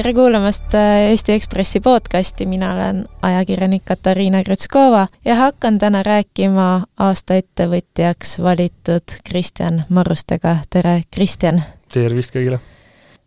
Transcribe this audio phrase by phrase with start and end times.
[0.00, 6.68] tere kuulamast äh, Eesti Ekspressi podcasti, mina olen ajakirjanik Katariina Krutskova ja hakkan täna rääkima
[6.98, 10.56] aasta ettevõtjaks valitud Kristjan Marustega.
[10.70, 11.60] tere, Kristjan!
[11.92, 12.62] tervist kõigile!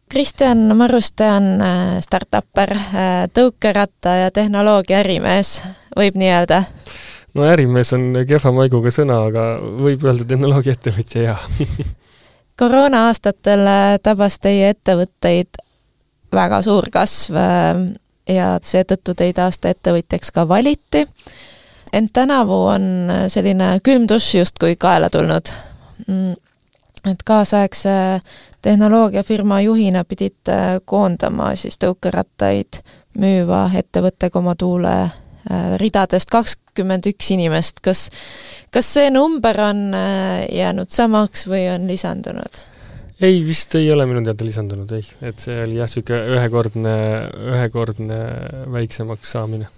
[0.09, 5.59] Kristjan Maruste on äh, startupper, äh, tõukeratta ja tehnoloogia ärimees,
[5.93, 6.63] võib nii öelda?
[7.37, 11.45] no ärimees on kehva maiguga sõna, aga võib öelda tehnoloogiaettevõtja, jah
[12.63, 13.69] koroona aastatel
[14.01, 15.61] tabas teie ettevõtteid
[16.33, 17.83] väga suur kasv äh,
[18.29, 21.05] ja seetõttu teid aasta ettevõtjaks ka valiti.
[21.93, 25.51] ent tänavu on selline külm dušš justkui kaela tulnud.
[26.07, 26.33] Mm,
[27.11, 28.19] et kaasaegse
[28.61, 32.79] tehnoloogiafirma juhina pidite koondama siis tõukerattaid
[33.19, 38.07] müüva ettevõtte Komatuule äh, ridadest kakskümmend üks inimest, kas,
[38.73, 42.63] kas see number on äh, jäänud samaks või on lisandunud?
[43.23, 45.05] Ei, vist ei ole minu teada lisandunud, ei.
[45.23, 46.95] et see oli jah, niisugune ühekordne,
[47.53, 48.19] ühekordne
[48.73, 49.69] väiksemaks saamine.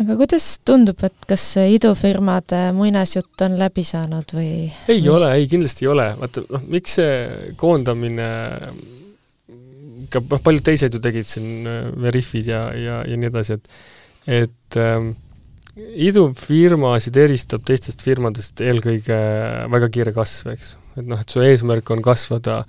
[0.00, 4.52] aga kuidas tundub, et kas idufirmade muinasjutt on läbi saanud või?
[4.88, 5.10] ei või?
[5.16, 7.18] ole, ei kindlasti ei ole, vaata noh, miks see
[7.60, 8.30] koondamine
[10.12, 13.68] ka noh, paljud teised ju tegid siin äh, Veriffid ja, ja, ja nii edasi, et
[14.24, 15.10] et ähm,
[15.76, 19.18] idufirmasid eristab teistest firmadest eelkõige
[19.74, 22.62] väga kiire kasv, eks et noh, et su eesmärk on kasvada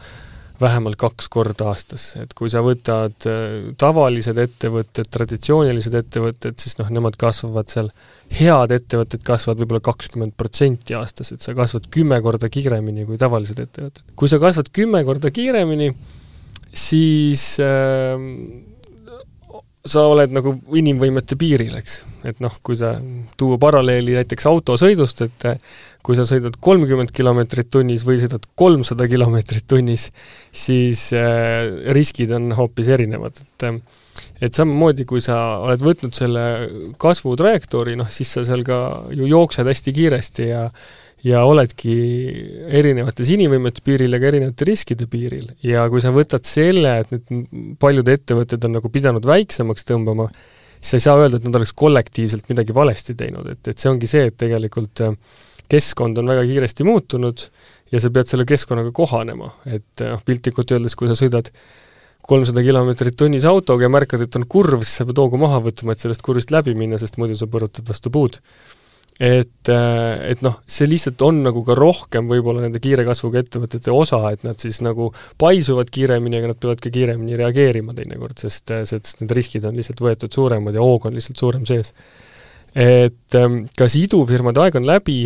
[0.62, 6.92] vähemalt kaks korda aastas, et kui sa võtad äh, tavalised ettevõtted, traditsioonilised ettevõtted, siis noh,
[6.96, 7.90] nemad kasvavad seal,
[8.40, 13.60] head ettevõtted kasvavad võib-olla kakskümmend protsenti aastas, et sa kasvad kümme korda kiiremini kui tavalised
[13.66, 14.06] ettevõtted.
[14.16, 15.92] kui sa kasvad kümme korda kiiremini,
[16.72, 18.16] siis äh,
[19.86, 22.00] sa oled nagu inimvõimete piiril, eks.
[22.26, 22.96] et noh, kui sa
[23.38, 25.46] tuua paralleeli näiteks autosõidust, et
[26.06, 30.10] kui sa sõidad kolmkümmend kilomeetrit tunnis või sõidad kolmsada kilomeetrit tunnis,
[30.54, 33.70] siis äh, riskid on hoopis erinevad, et
[34.40, 36.44] et samamoodi, kui sa oled võtnud selle
[37.02, 38.78] kasvutrajektoori, noh siis sa seal ka
[39.16, 40.70] ju jooksed hästi kiiresti ja
[41.26, 41.94] ja oledki
[42.80, 45.48] erinevates inimvõimete piiril ja ka erinevate riskide piiril.
[45.66, 50.30] ja kui sa võtad selle, et nüüd paljud ettevõtted on nagu pidanud väiksemaks tõmbama,
[50.80, 53.90] siis sa ei saa öelda, et nad oleks kollektiivselt midagi valesti teinud, et, et see
[53.90, 55.18] ongi see, et tegelikult äh,
[55.72, 57.48] keskkond on väga kiiresti muutunud
[57.92, 61.50] ja sa pead selle keskkonnaga kohanema, et noh, piltlikult öeldes, kui sa sõidad
[62.26, 65.94] kolmsada kilomeetrit tunnis autoga ja märkad, et on kurv, siis sa pead hoogu maha võtma,
[65.94, 68.40] et sellest kurvist läbi minna, sest muidu sa põrutad vastu puud.
[69.16, 74.20] Et, et noh, see lihtsalt on nagu ka rohkem võib-olla nende kiire kasvuga ettevõtete osa,
[74.36, 79.24] et nad siis nagu paisuvad kiiremini, aga nad peavad ka kiiremini reageerima teinekord, sest, sest
[79.24, 81.94] need riskid on lihtsalt võetud suuremad ja hoog on lihtsalt suurem sees.
[82.76, 85.22] Et ähm, kas idufirmade aeg on läbi,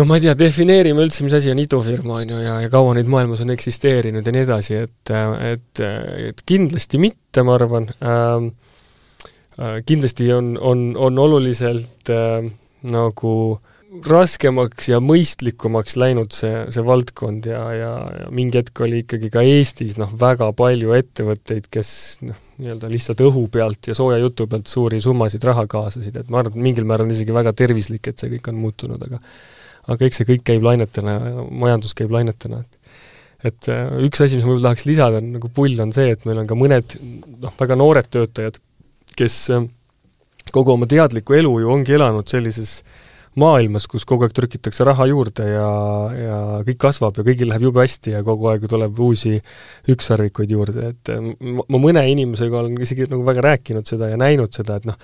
[0.00, 2.94] no ma ei tea, defineerime üldse, mis asi on idufirma, on ju, ja, ja kaua
[2.96, 5.84] neid maailmas on eksisteerinud ja nii edasi, et, äh, et,
[6.30, 7.92] et kindlasti mitte, ma arvan.
[8.00, 8.54] Ähm,,
[9.60, 12.48] äh, kindlasti on, on, on oluliselt äh,
[12.90, 13.32] nagu
[14.06, 19.44] raskemaks ja mõistlikumaks läinud see, see valdkond ja, ja, ja mingi hetk oli ikkagi ka
[19.46, 21.90] Eestis noh, väga palju ettevõtteid, kes
[22.26, 26.40] noh, nii-öelda lihtsalt õhu pealt ja sooja jutu pealt suuri summasid raha kaasasid, et ma
[26.40, 29.20] arvan, et mingil määral on isegi väga tervislik, et see kõik on muutunud, aga
[29.92, 31.16] aga eks see kõik käib lainetena,
[31.46, 32.76] majandus käib lainetena, et
[33.46, 36.24] et äh, üks asi, mis ma võib-olla tahaks lisada, on nagu pull, on see, et
[36.26, 36.96] meil on ka mõned
[37.44, 38.58] noh, väga noored töötajad,
[39.18, 39.68] kes äh,
[40.52, 43.05] kogu oma teadlikku elu ju ongi elanud sellises äh,
[43.40, 45.68] maailmas, kus kogu aeg trükitakse raha juurde ja,
[46.16, 49.36] ja kõik kasvab ja kõigil läheb jube hästi ja kogu aeg tuleb uusi
[49.92, 54.56] ükssarvikuid juurde, et ma, ma mõne inimesega olen isegi nagu väga rääkinud seda ja näinud
[54.56, 54.96] seda, et noh,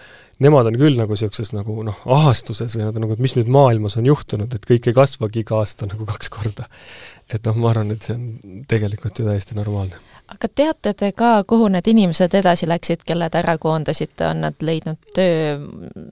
[0.42, 3.50] nemad on küll nagu niisuguses nagu noh, ahastuses või nad on nagu, et mis nüüd
[3.52, 6.70] maailmas on juhtunud, et kõik ei kasvagi iga aasta nagu kaks korda.
[7.32, 10.00] et noh, ma arvan, et see on tegelikult ju täiesti normaalne
[10.32, 14.64] aga teate te ka, kuhu need inimesed edasi läksid, kelle te ära koondasite, on nad
[14.64, 15.58] leidnud töö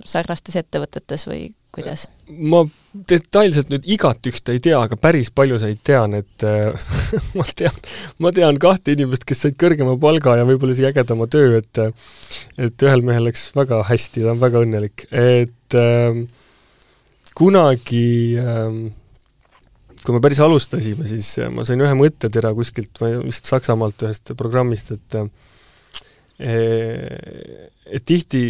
[0.04, 2.06] sarnastes ettevõtetes või kuidas?
[2.30, 2.62] ma
[3.10, 6.74] detailselt nüüd igat ühte ei tea, aga päris paljusid tean, et äh,
[7.38, 7.76] ma tean,
[8.22, 11.82] ma tean kahte inimest, kes said kõrgema palga ja võib-olla isegi ägedama töö, et
[12.60, 16.22] et ühel mehel läks väga hästi, ta on väga õnnelik, et äh,
[17.38, 18.06] kunagi
[18.42, 18.80] äh,
[20.00, 24.94] kui me päris alustasime, siis ma sain ühe mõttetera kuskilt, ma vist Saksamaalt ühest programmist,
[24.96, 25.18] et
[26.40, 28.42] et tihti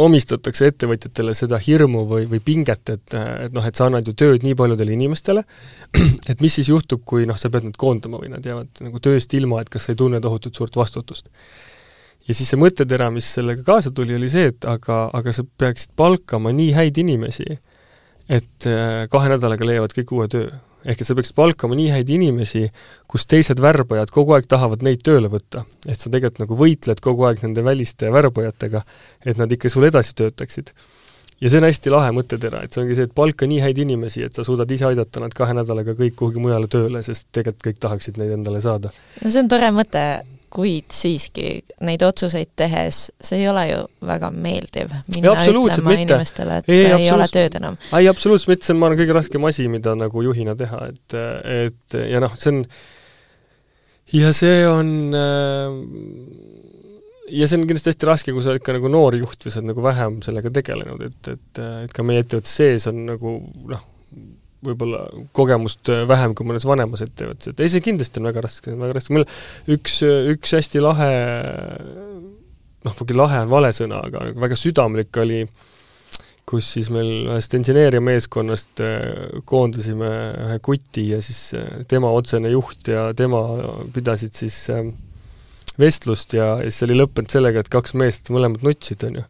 [0.00, 4.44] omistatakse ettevõtjatele seda hirmu või, või pinget, et, et noh, et sa annad ju tööd
[4.46, 5.44] nii paljudele inimestele,
[6.30, 9.34] et mis siis juhtub, kui noh, sa pead nad koondama või nad jäävad nagu tööst
[9.38, 11.30] ilma, et kas sa ei tunne tohutut suurt vastutust.
[12.28, 15.92] ja siis see mõttetera, mis sellega kaasa tuli, oli see, et aga, aga sa peaksid
[15.96, 17.58] palkama nii häid inimesi,
[18.28, 20.48] et äh, kahe nädalaga leiavad kõik uue töö.
[20.84, 22.66] Ehk et sa peaksid palkama nii häid inimesi,
[23.10, 25.64] kus teised värbajad kogu aeg tahavad neid tööle võtta.
[25.88, 28.84] et sa tegelikult nagu võitled kogu aeg nende väliste värbajatega,
[29.24, 30.70] et nad ikka sul edasi töötaksid.
[31.40, 34.22] ja see on hästi lahe mõttetera, et see ongi see, et palka nii häid inimesi,
[34.22, 37.80] et sa suudad ise aidata nad kahe nädalaga kõik kuhugi mujale tööle, sest tegelikult kõik
[37.80, 38.92] tahaksid neid endale saada.
[39.22, 40.04] no see on tore mõte,
[40.54, 41.48] kuid siiski
[41.84, 46.02] neid otsuseid tehes, see ei ole ju väga meeldiv minna ütlema mitte.
[46.06, 47.78] inimestele, et ei, ei ole tööd enam.
[47.90, 51.18] ei, absoluutselt mitte, see on, ma arvan, kõige raskem asi, mida nagu juhina teha, et,
[51.68, 52.62] et ja noh, see on
[54.14, 54.92] ja see on
[57.32, 59.60] ja see on kindlasti hästi raske, kui sa oled ikka nagu noor juht või sa
[59.60, 63.36] oled nagu vähem sellega tegelenud, et, et, et ka meie ettevõtte sees on nagu
[63.70, 63.84] noh,
[64.64, 65.04] võib-olla
[65.36, 68.96] kogemust äh, vähem kui mõnes vanemas ettevõttes, et ei, see kindlasti on väga raske, väga
[68.98, 69.26] raske, mul
[69.76, 70.00] üks,
[70.34, 71.12] üks hästi lahe
[72.84, 75.44] noh, muidugi lahe on vale sõna, aga väga südamlik oli,
[76.44, 80.10] kus siis meil ühest inseneeriameeskonnast äh, koondasime
[80.48, 83.42] ühe kuti ja siis äh, tema otsene juht ja tema
[83.94, 84.58] pidasid siis
[85.80, 89.24] vestlust ja, ja siis oli lõppenud sellega, et kaks meest mõlemad nutsid, on ju.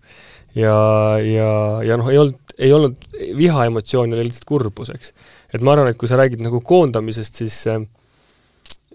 [0.58, 0.76] ja,
[1.24, 1.50] ja,
[1.86, 2.96] ja noh, ei olnud ei olnud
[3.36, 5.12] vihaemotsiooni, oli lihtsalt kurbus, eks.
[5.54, 7.82] et ma arvan, et kui sa räägid nagu koondamisest, siis äh,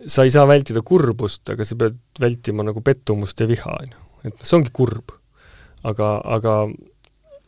[0.07, 4.05] sa ei saa vältida kurbust, aga sa pead vältima nagu pettumust ja viha, on ju.
[4.29, 5.15] et see ongi kurb.
[5.83, 6.55] aga, aga,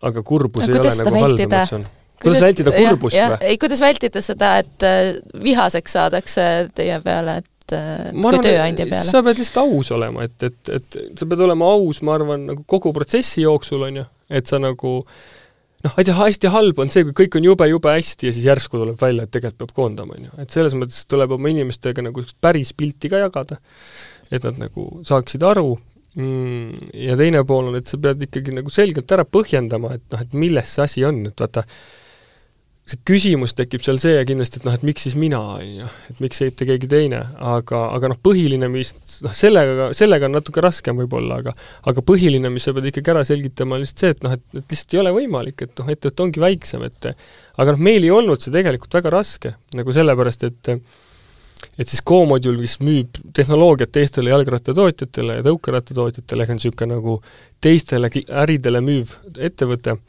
[0.07, 1.87] aga kurbus no, ei ole nagu halb emotsioon
[2.21, 3.39] kuidas vältida kurbust või?
[3.47, 5.01] ei, kuidas vältida seda, et äh,
[5.43, 9.07] vihaseks saadakse teie peale, et äh, ma kui tööandja peale?
[9.07, 12.65] sa pead lihtsalt aus olema, et, et, et sa pead olema aus, ma arvan, nagu
[12.67, 15.40] kogu protsessi jooksul, on ju, et sa nagu äh,
[15.85, 18.79] noh, hästi, hästi halb on see, kui kõik on jube, jube hästi ja siis järsku
[18.79, 20.33] tuleb välja, et tegelikult peab koondama, on ju.
[20.43, 23.59] et selles mõttes tuleb oma inimestega nagu päris pilti ka jagada,
[24.31, 25.73] et nad nagu saaksid aru
[26.17, 30.25] mm,, ja teine pool on, et sa pead ikkagi nagu selgelt ära põhjendama, et noh,
[30.25, 31.65] et milles see asi on, et vaata,
[32.91, 36.21] see küsimus tekib seal see kindlasti, et noh, et miks siis mina, on ju, et
[36.23, 37.21] miks ei ütle keegi teine,
[37.51, 38.93] aga, aga noh, põhiline, mis
[39.25, 41.55] noh, sellega, sellega on natuke raskem võib-olla, aga
[41.91, 44.75] aga põhiline, mis sa pead ikkagi ära selgitama, on lihtsalt see, et noh, et, et
[44.75, 48.43] lihtsalt ei ole võimalik, et noh, ettevõte ongi väiksem, et aga noh, meil ei olnud
[48.43, 50.75] see tegelikult väga raske, nagu sellepärast, et
[51.77, 57.17] et siis Go-modul, mis müüb tehnoloogiat teistele jalgrattatootjatele ja tõukerattatootjatele, ehk on niisugune nagu
[57.61, 58.09] teistele
[58.41, 59.99] äridele müüv ettevõte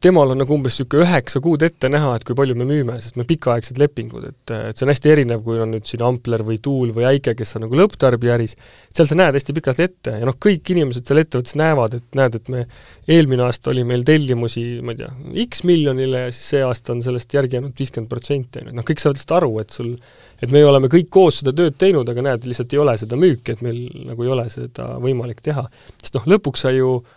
[0.00, 3.18] temal on nagu umbes niisugune üheksa kuud ette näha, et kui palju me müüme, sest
[3.20, 6.56] meil pikaaegsed lepingud, et, et see on hästi erinev, kui on nüüd siin Ampler või
[6.64, 8.56] Tuul või Äike, kes on nagu lõpptarbija äris,
[8.88, 12.40] seal sa näed hästi pikalt ette ja noh, kõik inimesed seal ettevõttes näevad, et näed,
[12.40, 12.64] et me
[13.10, 15.12] eelmine aasta oli meil tellimusi, ma ei tea,
[15.44, 18.88] X miljonile ja siis see aasta on sellest järgi jäänud viiskümmend protsenti, on ju, noh
[18.88, 19.94] kõik saavad lihtsalt aru, et sul
[20.40, 23.52] et me oleme kõik koos seda tööd teinud, aga näed, lihtsalt ei ole seda müüki,
[23.52, 25.68] et meil nagu ei ole seda võimalik teha.
[26.00, 27.16] sest noh, lõpuks sa ju äh,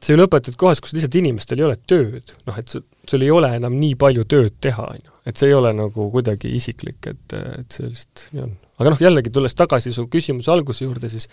[0.00, 3.52] sa ju lõpetad kohas, kus lihtsalt inimestel ei ole tööd, noh et sul ei ole
[3.58, 5.14] enam nii palju tööd teha, on ju.
[5.28, 8.56] et see ei ole nagu kuidagi isiklik, et, et see lihtsalt nii on.
[8.80, 11.28] aga noh, jällegi tulles tagasi su küsimuse alguse juurde, siis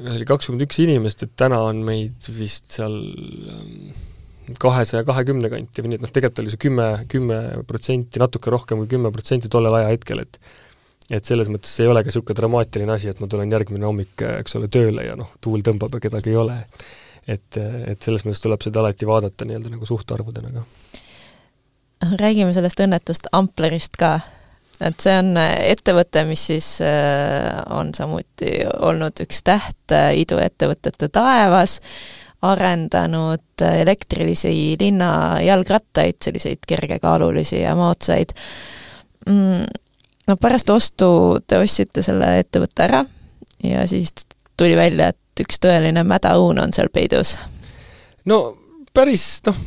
[0.00, 2.96] oli kakskümmend üks inimest, et täna on meid vist seal
[3.52, 3.96] ähm,
[4.62, 8.80] kahesaja kahekümne kanti või nii, et noh, tegelikult oli see kümme, kümme protsenti, natuke rohkem
[8.82, 10.40] kui kümme protsenti tollel ajahetkel, et
[11.06, 14.56] et selles mõttes ei ole ka niisugune dramaatiline asi, et ma tulen järgmine hommik, eks
[14.58, 16.56] ole, tööle ja noh, tuul tõmbab ja kedagi ei ole
[17.26, 20.64] et, et selles mõttes tuleb seda alati vaadata nii-öelda nagu suhtarvudena ka.
[22.20, 24.18] räägime sellest õnnetust Amplerist ka,
[24.80, 31.80] et see on ettevõte, mis siis äh, on samuti olnud üks täht äh, iduettevõtete taevas,
[32.46, 38.36] arendanud elektrilisi linna jalgrattaid, selliseid kergekaalulisi ja moodsaid
[39.26, 39.64] mm,.
[40.28, 41.08] no pärast ostu
[41.48, 43.04] te ostsite selle ettevõtte ära
[43.64, 44.12] ja siis
[44.56, 47.36] tuli välja, et et üks tõeline mädaõun on seal peidus?
[48.24, 48.56] no
[48.96, 49.58] päris noh,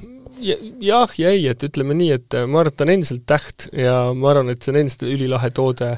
[0.82, 4.00] jah ja ei, et ütleme nii, et ma arvan, et ta on endiselt täht ja
[4.18, 5.92] ma arvan, et see on endiselt ülilahe toode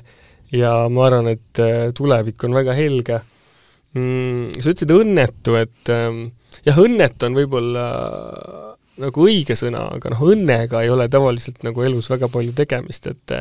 [0.52, 3.22] ja ma arvan, et äh, tulevik on väga helge
[3.96, 4.60] mm,.
[4.60, 6.26] sa ütlesid õnnetu, et ähm,
[6.68, 7.88] jah, õnnetu on võib-olla
[9.02, 13.38] nagu õige sõna, aga noh, õnnega ei ole tavaliselt nagu elus väga palju tegemist, et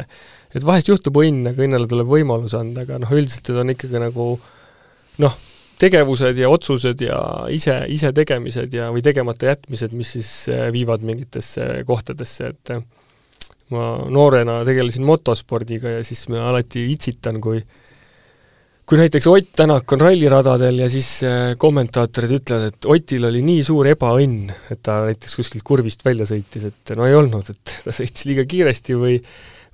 [0.51, 4.03] et vahest juhtub õnn, aga õnnele tuleb võimalus anda, aga noh, üldiselt need on ikkagi
[4.03, 4.27] nagu
[5.23, 5.37] noh,
[5.81, 7.19] tegevused ja otsused ja
[7.53, 12.83] ise, ise tegemised ja, või tegemata jätmised, mis siis äh, viivad mingitesse kohtadesse, et äh,
[13.75, 17.63] ma noorena tegelesin motospordiga ja siis ma alati itsitan, kui
[18.91, 23.63] kui näiteks Ott Tänak on ralliradadel ja siis äh, kommentaatorid ütlevad, et Otil oli nii
[23.63, 27.95] suur ebaõnn, et ta näiteks kuskilt kurvist välja sõitis, et no ei olnud, et ta
[27.95, 29.21] sõitis liiga kiiresti või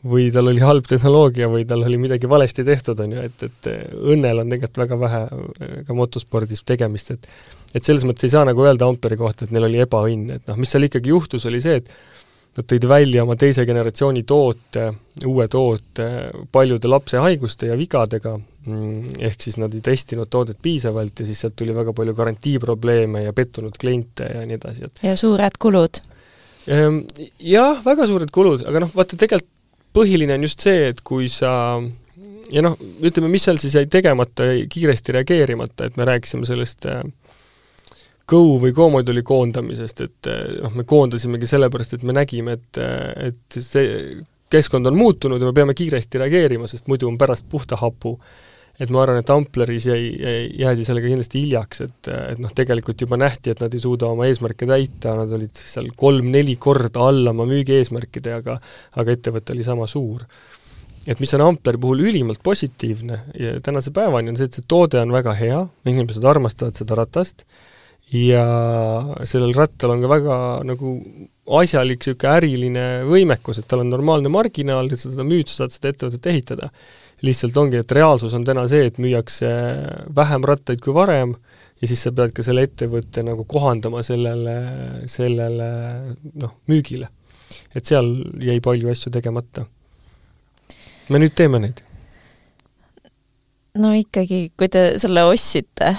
[0.07, 3.71] või tal oli halb tehnoloogia või tal oli midagi valesti tehtud, on ju, et, et
[3.97, 5.23] õnnel on tegelikult väga vähe
[5.87, 7.31] ka motospordis tegemist, et
[7.77, 10.57] et selles mõttes ei saa nagu öelda Amperi kohta, et neil oli ebaõnn, et noh,
[10.61, 11.91] mis seal ikkagi juhtus, oli see, et
[12.57, 14.87] nad tõid välja oma teise generatsiooni toote,
[15.29, 16.07] uue toote
[16.53, 21.43] paljude lapse haiguste ja vigadega, mm, ehk siis nad ei testinud toodet piisavalt ja siis
[21.45, 26.01] sealt tuli väga palju garantiiprobleeme ja pettunud kliente ja nii edasi, et ja suured kulud.
[26.73, 27.03] Ehm,
[27.39, 29.53] jah, väga suured kulud, aga noh, vaata tegelikult
[29.97, 31.81] põhiline on just see, et kui sa
[32.53, 37.03] ja noh, ütleme, mis seal siis jäi tegemata, kiiresti reageerimata, et me rääkisime sellest äh,
[38.26, 43.31] Go või Go-moduuli koondamisest, et äh, noh, me koondasimegi sellepärast, et me nägime, et, äh,
[43.31, 44.19] et see
[44.53, 48.17] keskkond on muutunud ja me peame kiiresti reageerima, sest muidu on pärast puhta hapu.
[48.80, 50.02] Et ma arvan, et Ampleris jäi,
[50.61, 54.28] jäädi sellega kindlasti hiljaks, et, et noh, tegelikult juba nähti, et nad ei suuda oma
[54.28, 58.59] eesmärke täita, nad olid seal kolm-neli korda alla oma müügieesmärkide, aga
[59.00, 60.26] aga ettevõte oli sama suur
[61.06, 64.99] et mis on Ampleri puhul ülimalt positiivne ja tänase päevani on see, et see toode
[65.00, 67.47] on väga hea, inimesed armastavad seda ratast
[68.12, 68.45] ja
[69.26, 70.92] sellel rattal on ka väga nagu
[71.59, 75.92] asjalik niisugune äriline võimekus, et tal on normaalne marginaal, sa seda müüd, sa saad seda
[75.92, 76.71] ettevõtet ehitada.
[77.25, 79.53] Lihtsalt ongi, et reaalsus on täna see, et müüakse
[80.17, 81.37] vähem rattaid kui varem
[81.81, 84.57] ja siis sa pead ka selle ettevõtte nagu kohandama sellele,
[85.09, 85.71] sellele
[86.35, 87.09] noh, müügile.
[87.75, 88.11] et seal
[88.43, 89.67] jäi palju asju tegemata
[91.09, 91.83] me nüüd teeme neid?
[93.77, 95.93] no ikkagi, kui te selle ostsite,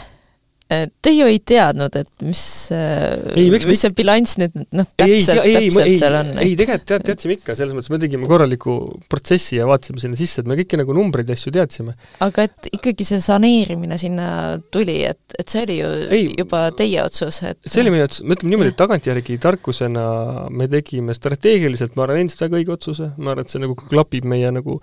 [0.68, 2.42] te ju ei teadnud, et mis,
[3.64, 6.32] mis see bilanss nüüd noh, täpselt, täpselt ei, seal on?
[6.44, 8.76] ei, tegelikult tead, teadsime ikka, selles mõttes me tegime korraliku
[9.08, 11.96] protsessi ja vaatasime sinna sisse, et me kõiki nagu numbreid ja asju teadsime.
[12.26, 14.28] aga et ikkagi see saneerimine sinna
[14.74, 18.26] tuli, et, et see oli ju ei, juba teie otsus, et see oli meie otsus,
[18.28, 20.06] ma ütlen niimoodi, et tagantjärgi tarkusena
[20.52, 24.28] me tegime strateegiliselt, ma arvan, endiselt väga õige otsuse, ma arvan, et see nagu klapib
[24.28, 24.82] meie nagu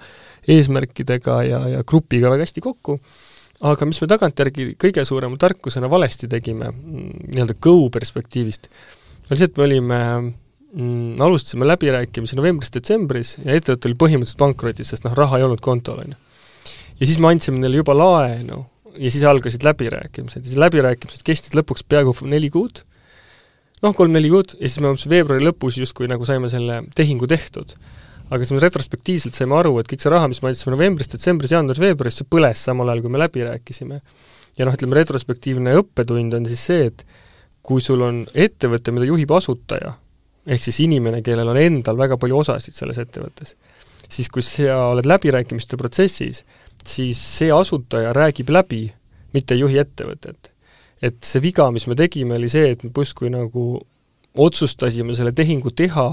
[0.49, 2.99] eesmärkidega ja, ja grupiga väga hästi kokku
[3.63, 8.69] aga mis me tagantjärgi kõige suurema tarkusena valesti tegime mm, nii-öelda go perspektiivist,
[9.31, 15.07] oli see, et me olime mm,, alustasime läbirääkimisi novembris-detsembris ja ettevõte oli põhimõtteliselt pankrotis, sest
[15.07, 16.21] noh, raha ei olnud kontol, on ju.
[17.01, 18.65] ja siis me andsime neile juba laenu
[18.99, 20.43] ja siis algasid läbirääkimised.
[20.43, 22.83] Ja siis läbirääkimised kestsid lõpuks peaaegu neli kuud,
[23.83, 27.75] noh, kolm-neli kuud, ja siis me umbes veebruari lõpus justkui nagu saime selle tehingu tehtud
[28.31, 31.53] aga siis me retrospektiivselt saime aru, et kõik see raha, mis me andsime novembris, detsembris,
[31.53, 34.01] jaanuaris, veebruaris, see põles samal ajal, kui me läbi rääkisime.
[34.59, 37.05] ja noh, ütleme retrospektiivne õppetund on siis see, et
[37.65, 39.95] kui sul on ettevõte, mida juhib asutaja,
[40.47, 43.57] ehk siis inimene, kellel on endal väga palju osasid selles ettevõttes,
[44.09, 46.45] siis kui sa oled läbirääkimiste protsessis,
[46.85, 48.87] siis see asutaja räägib läbi,
[49.35, 50.53] mitte ei juhi ettevõtet.
[51.03, 53.83] et see viga, mis me tegime, oli see, et me justkui nagu
[54.41, 56.07] otsustasime selle tehingu teha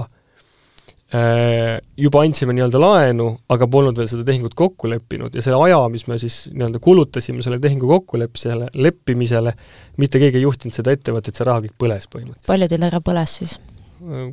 [1.12, 6.06] juba andsime nii-öelda laenu, aga polnud veel seda tehingut kokku leppinud ja selle aja, mis
[6.08, 9.52] me siis nii-öelda kulutasime selle tehingu kokkuleppisele, leppimisele,
[10.00, 12.48] mitte keegi ei juhtinud seda ettevõtet, see raha kõik põles põhimõtteliselt.
[12.48, 13.58] palju teil ära põles siis?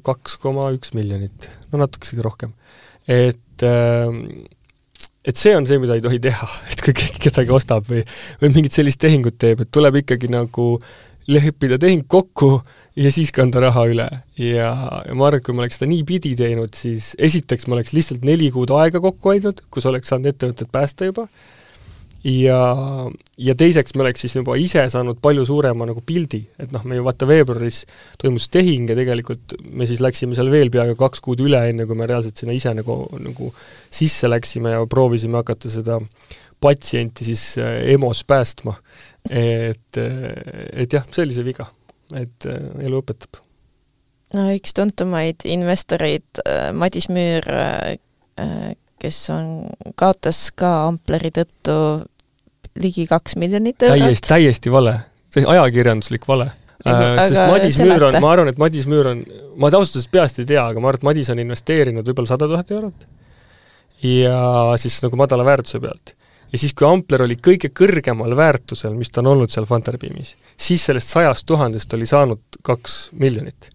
[0.07, 2.55] kaks koma üks miljonit, no natukesegi rohkem.
[3.11, 4.23] et ähm,
[5.29, 8.05] et see on see, mida ei tohi teha, et kui keegi kedagi ostab või,
[8.43, 10.77] või mingit sellist tehingut teeb, et tuleb ikkagi nagu
[11.29, 12.55] leppida tehing kokku
[12.99, 14.09] ja siis kanda raha üle.
[14.41, 14.73] ja,
[15.07, 18.27] ja ma arvan, et kui ma oleks seda niipidi teinud, siis esiteks ma oleks lihtsalt
[18.27, 21.29] neli kuud aega kokku hoidnud, kus oleks saanud ettevõtet päästa juba,
[22.27, 22.59] ja,
[23.39, 26.99] ja teiseks me oleks siis juba ise saanud palju suurema nagu pildi, et noh, me
[26.99, 27.85] ju vaata veebruaris
[28.21, 31.99] toimus tehing ja tegelikult me siis läksime seal veel peaaegu kaks kuud üle, enne kui
[31.99, 33.53] me reaalselt sinna ise nagu, nagu
[33.95, 36.01] sisse läksime ja proovisime hakata seda
[36.59, 38.75] patsienti siis äh, EMO-s päästma.
[39.31, 41.67] et, et jah, see oli see viga
[42.17, 43.41] et äh, elu õpetab.
[44.35, 47.99] no üks tuntumaid investoreid, äh, Madis Müür, äh,
[49.03, 51.77] kes on, kaotas ka Ampleri tõttu
[52.79, 54.07] ligi kaks miljonit eurot.
[54.07, 54.99] täiesti, täiesti vale.
[55.35, 56.51] see ajakirjanduslik vale.
[56.85, 59.25] sest Madis Müür on, ma arvan, et Madis Müür on,
[59.57, 62.51] ma ausalt öeldes peast ei tea, aga ma arvan, et Madis on investeerinud võib-olla sada
[62.51, 63.09] tuhat eurot
[64.03, 64.39] ja
[64.79, 66.15] siis nagu madala väärtuse pealt
[66.53, 70.87] ja siis, kui Ampler oli kõige kõrgemal väärtusel, mis ta on olnud seal Funderbeamis, siis
[70.89, 73.71] sellest sajast tuhandest oli saanud kaks miljonit.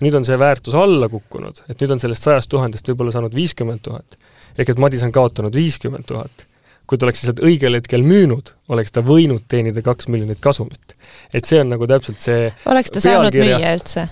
[0.00, 3.80] nüüd on see väärtus alla kukkunud, et nüüd on sellest sajast tuhandest võib-olla saanud viiskümmend
[3.82, 4.18] tuhat.
[4.58, 6.46] ehk et Madis on kaotanud viiskümmend tuhat.
[6.86, 10.96] kui ta oleks lihtsalt õigel hetkel müünud, oleks ta võinud teenida kaks miljonit kasumit.
[11.32, 14.08] et see on nagu täpselt see oleks ta saanud müüa üldse?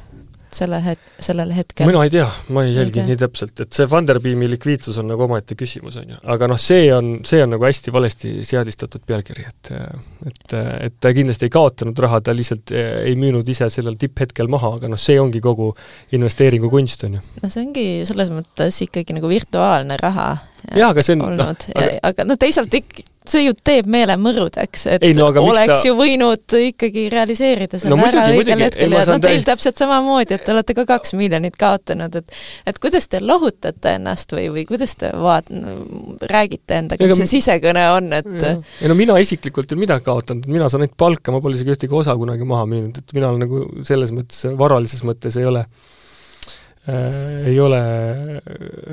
[0.55, 1.89] Selle het-, sellel hetkel?
[1.89, 5.57] mina ei tea, ma ei jälginud nii täpselt, et see Funderbeami likviidsus on nagu omaette
[5.59, 6.21] küsimus, on ju.
[6.35, 10.57] aga noh, see on, see on nagu hästi valesti seadistatud pealkiri, et et,
[10.89, 14.91] et ta kindlasti ei kaotanud raha, ta lihtsalt ei müünud ise sellel tipphetkel maha, aga
[14.93, 15.73] noh, see ongi kogu
[16.17, 17.25] investeeringu kunst, on ju.
[17.43, 20.29] no see ongi selles mõttes ikkagi nagu virtuaalne raha
[20.73, 24.17] jaa, aga see on olnud no,, aga, aga noh, teisalt ikka see ju teeb meele
[24.21, 25.89] mõrudeks, et ei, no, oleks ta...
[25.89, 28.93] ju võinud ikkagi realiseerida selle no, ära õigel hetkel.
[28.93, 29.47] ja no teil täi...
[29.49, 32.37] täpselt samamoodi, et te olete ka kaks miljonit kaotanud, et
[32.69, 35.49] et kuidas te lohutate ennast või, või kuidas te vaat-,
[36.35, 40.49] räägite endaga, mis see sisekõne on, et ei no mina isiklikult ei ole midagi kaotanud,
[40.53, 43.47] mina saan ainult palka, ma pole isegi ühtegi osa kunagi maha müünud, et mina olen
[43.47, 45.65] nagu selles mõttes, varalises mõttes ei ole
[46.87, 47.79] ei ole,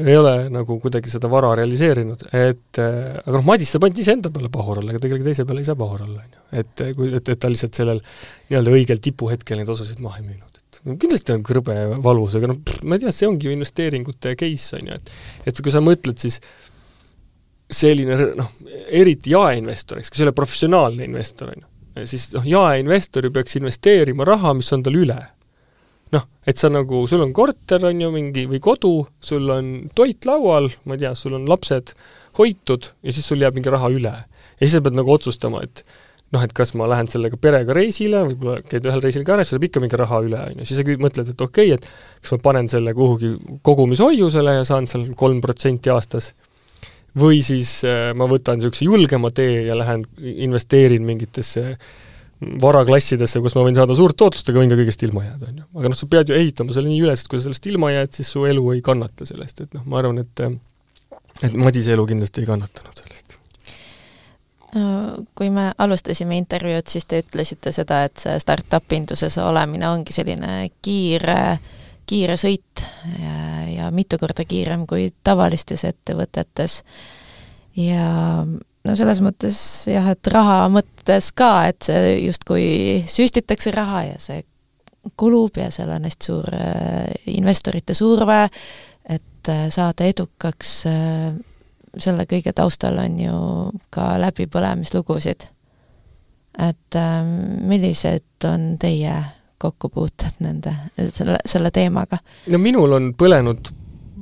[0.05, 4.31] ei ole nagu kuidagi seda vara realiseerinud, et äh, aga noh, Madis saab ainult iseenda
[4.31, 6.43] peale pahur olla, ega tegelikult teise peale ei saa pahur olla, on ju.
[6.61, 10.27] et äh, kui, et, et ta lihtsalt sellel nii-öelda õigel tipuhetkel neid osasid maha ei
[10.29, 13.57] müünud, et no, kindlasti on krõbe valus, aga noh, ma ei tea, see ongi ju
[13.57, 16.39] investeeringute case, on ju, et et kui sa mõtled, siis
[17.71, 18.55] selline noh,
[18.87, 24.31] eriti jaeinvestoriks, kes ei ole professionaalne investor, on ju, siis noh, jaeinvestor ju peaks investeerima
[24.31, 25.19] raha, mis on tal üle
[26.15, 30.27] noh, et sa nagu, sul on korter, on ju, mingi, või kodu, sul on toit
[30.27, 31.95] laual, ma ei tea, sul on lapsed
[32.39, 34.13] hoitud ja siis sul jääb mingi raha üle.
[34.21, 35.83] ja siis sa pead nagu otsustama, et
[36.31, 39.57] noh, et kas ma lähen sellega perega reisile, võib-olla käid ühel reisil ka ära, siis
[39.57, 42.35] jääb ikka mingi raha üle, on ju, siis sa mõtled, et okei okay,, et kas
[42.35, 43.33] ma panen selle kuhugi
[43.67, 46.31] kogumishoiusele ja saan seal kolm protsenti aastas,
[47.19, 51.91] või siis äh, ma võtan niisuguse julgema tee ja lähen investeerin mingitesse äh,
[52.41, 55.67] varaklassidesse, kus ma võin saada suurt tootlust, aga võin ka kõigest ilma jääda, on ju.
[55.77, 58.13] aga noh, sa pead ju ehitama selle nii üles, et kui sa sellest ilma jääd,
[58.17, 60.45] siis su elu ei kannata sellest, et noh, ma arvan, et
[61.45, 63.37] et Madise elu kindlasti ei kannatanud sellest.
[65.35, 70.69] kui me alustasime intervjuud, siis te ütlesite seda, et see startup induses olemine ongi selline
[70.81, 71.57] kiire,
[72.07, 72.85] kiire sõit
[73.19, 73.35] ja,
[73.67, 76.81] ja mitu korda kiirem kui tavalistes ettevõtetes.
[77.75, 78.07] ja
[78.87, 79.57] no selles mõttes
[79.89, 82.65] jah, et raha mõttes ka, et see justkui
[83.09, 84.43] süstitakse raha ja see
[85.17, 88.43] kulub ja seal on hästi suur äh, investorite surve,
[89.09, 91.31] et äh, saada edukaks, äh,
[91.97, 93.39] selle kõige taustal on ju
[93.93, 95.49] ka läbipõlemislugusid.
[96.61, 96.95] et
[97.63, 99.13] millised on teie
[99.61, 100.73] kokkupuuted nende,
[101.15, 102.19] selle, selle teemaga?
[102.51, 103.71] no minul on põlenud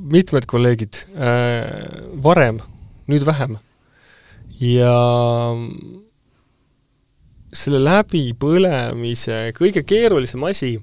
[0.09, 2.61] mitmed kolleegid äh, varem,
[3.09, 3.57] nüüd vähem
[4.59, 4.95] ja
[7.55, 10.75] selle läbipõlemise kõige keerulisem asi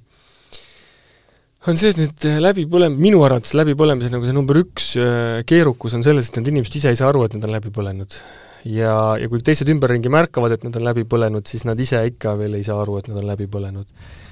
[1.67, 6.05] on see, et need läbipõlem-, minu arvates läbipõlemise nagu see number üks äh, keerukus on
[6.07, 8.19] selles, et need inimesed ise ei saa aru, et nad on läbi põlenud.
[8.67, 12.37] ja, ja kui teised ümberringi märkavad, et nad on läbi põlenud, siis nad ise ikka
[12.39, 13.87] veel ei saa aru, et nad on läbi põlenud.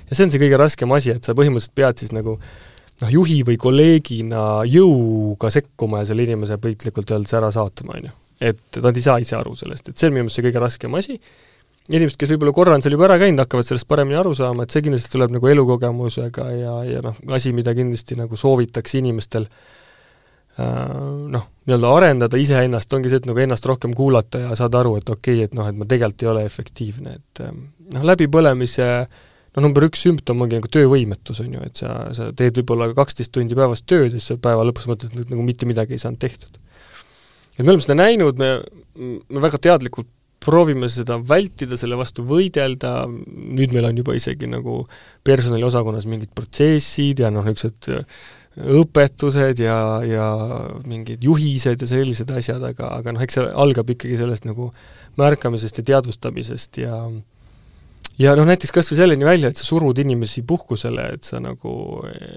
[0.09, 3.43] ja see on see kõige raskem asi, et sa põhimõtteliselt pead siis nagu noh, juhi
[3.47, 8.97] või kolleegina jõuga sekkuma ja selle inimese piltlikult öeldes ära saatma, on ju et nad
[8.97, 11.19] ei saa ise aru sellest, et see on minu meelest see kõige raskem asi,
[11.93, 14.75] inimesed, kes võib-olla korra on seal juba ära käinud, hakkavad sellest paremini aru saama, et
[14.75, 20.65] see kindlasti tuleb nagu elukogemusega ja, ja noh, asi, mida kindlasti nagu soovitakse inimestel äh,
[21.35, 25.13] noh, nii-öelda arendada iseennast, ongi see, et nagu ennast rohkem kuulata ja saada aru, et
[25.13, 27.55] okei okay,, et noh, et ma tegelikult ei ole efektiivne, et äh,
[27.99, 32.63] noh, läbipõlemise noh, number üks sümptom ongi nagu töövõimetus, on ju, et sa, sa teed
[32.63, 35.99] võib-olla kaksteist tundi päevas tööd ja siis sa päeva lõpus mõtled, et nagu mitte midagi
[35.99, 36.64] ei saanud tehtud
[37.55, 38.51] et me oleme seda näinud, me,
[38.99, 40.11] me väga teadlikult
[40.45, 44.83] proovime seda vältida, selle vastu võidelda, nüüd meil on juba isegi nagu
[45.25, 50.27] personaliosakonnas mingid protsessid ja noh, niisugused äh, õpetused ja, ja
[50.87, 54.69] mingid juhised ja sellised asjad, aga, aga noh, eks see algab ikkagi sellest nagu
[55.19, 56.99] märkamisest ja teadvustamisest ja
[58.21, 61.73] ja noh, näiteks kas või selleni välja, et sa surud inimesi puhkusele, et sa nagu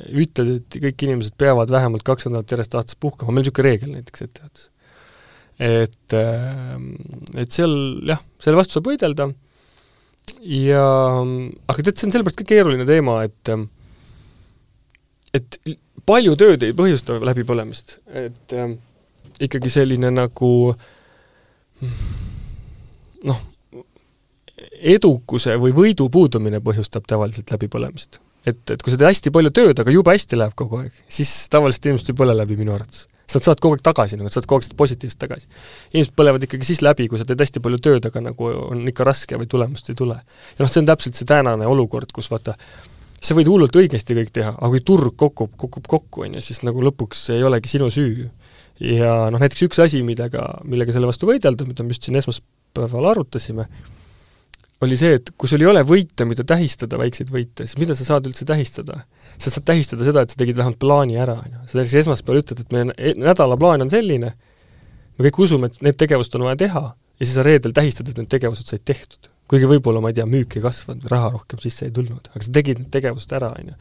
[0.10, 3.94] ütled, et kõik inimesed peavad vähemalt kaks nädalat järjest aastas puhkama, meil on niisugune reegel
[3.94, 4.72] näiteks ettejuhatus
[5.60, 6.94] et, ähm,
[7.36, 7.74] et seal
[8.08, 9.32] jah, selle vastu saab võidelda.
[10.44, 10.84] Ja
[11.24, 13.54] aga tead, see on sellepärast ka keeruline teema, et
[15.38, 15.60] et
[16.08, 18.72] palju tööd ei põhjusta läbipõlemist, et äh,
[19.44, 20.52] ikkagi selline nagu
[23.28, 23.42] noh,
[24.78, 28.22] edukuse või võidu puudumine põhjustab tavaliselt läbipõlemist.
[28.48, 31.32] et, et kui sa teed hästi palju tööd, aga jube hästi läheb kogu aeg, siis
[31.54, 34.48] tavaliselt inimesed ei põle läbi minu arvates sa saad kogu aeg tagasi, nagu sa saad
[34.48, 35.50] kogu aeg seda positiivset tagasi.
[35.94, 39.08] inimesed põlevad ikkagi siis läbi, kui sa teed hästi palju tööd, aga nagu on ikka
[39.08, 40.16] raske või tulemust ei tule.
[40.24, 42.56] ja noh, see on täpselt see tänane olukord, kus vaata,
[43.20, 46.64] sa võid hullult õigesti kõik teha, aga kui turg kukub, kukub kokku, on ju, siis
[46.64, 48.30] nagu lõpuks ei olegi sinu süü.
[48.80, 53.12] ja noh, näiteks üks asi, millega, millega selle vastu võidelda, mida me just siin esmaspäeval
[53.12, 53.68] arutasime,
[54.86, 58.06] oli see, et kui sul ei ole võite, mida tähistada, väikseid võite, siis mida sa
[58.06, 59.02] saad üldse tähistada?
[59.38, 61.64] Sa saad tähistada seda, et sa tegid vähemalt plaani ära, on ju.
[61.70, 64.32] sa näiteks esmaspäeval ütled, et meie e-, nädalaplaan on selline,
[65.18, 66.84] me kõik usume, et need tegevused on vaja teha,
[67.18, 69.32] ja siis sa reedel tähistad, et need tegevused said tehtud.
[69.48, 72.52] kuigi võib-olla, ma ei tea, müük ei kasvanud raha rohkem sisse ei tulnud, aga sa
[72.52, 73.78] tegid need tegevused ära, on ju.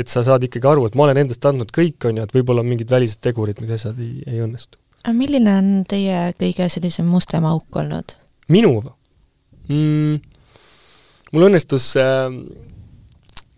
[0.00, 2.64] et sa saad ikkagi aru, et ma olen endast andnud kõik, on ju, et võib-olla
[2.64, 7.08] on mingid välised tegurid, mis asjad ei, ei õnnestu aga milline on teie kõige sellisem
[7.10, 8.14] mustem auk olnud?
[8.52, 8.74] minu
[9.68, 10.20] mm,?
[11.34, 12.28] mul õnnestus äh,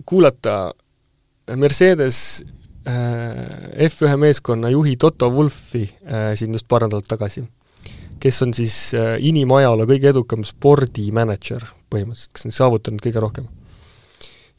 [0.09, 0.73] kuulata
[1.47, 2.45] Mercedes
[2.89, 7.45] äh, F1 meeskonna juhi Toto Wolfi äh, siin just paar nädalat tagasi,
[8.21, 13.51] kes on siis äh, inimajaloo kõige edukam spordimänedžer põhimõtteliselt, kes on saavutanud kõige rohkem.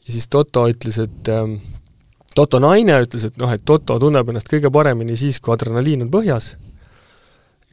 [0.06, 1.58] ja siis Toto ütles, et äh,
[2.36, 6.12] Toto naine ütles, et noh, et Toto tunneb ennast kõige paremini siis, kui adrenaliin on
[6.12, 6.52] põhjas,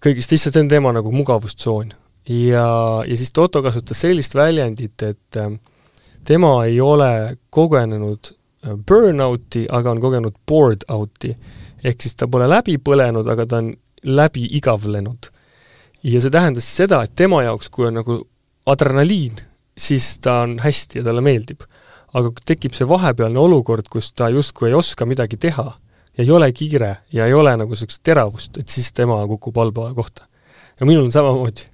[0.03, 1.93] kõigist, lihtsalt see on tema nagu mugavustsoon.
[2.29, 2.67] ja,
[3.05, 5.51] ja siis Toto kasutas sellist väljendit, et äh,
[6.25, 11.35] tema ei ole kogenenud burnout'i, aga on kogenud bored out'i.
[11.83, 13.73] ehk siis ta pole läbi põlenud, aga ta on
[14.03, 15.29] läbi igavlenud.
[16.03, 18.19] ja see tähendas seda, et tema jaoks, kui on nagu
[18.65, 19.39] adrenaliin,
[19.77, 21.63] siis ta on hästi ja talle meeldib.
[22.13, 25.65] aga kui tekib see vahepealne olukord, kus ta justkui ei oska midagi teha
[26.17, 29.93] ja ei ole kiire ja ei ole nagu niisugust teravust, et siis tema kukub halba
[29.93, 30.27] kohta.
[30.79, 31.73] ja minul on samamoodi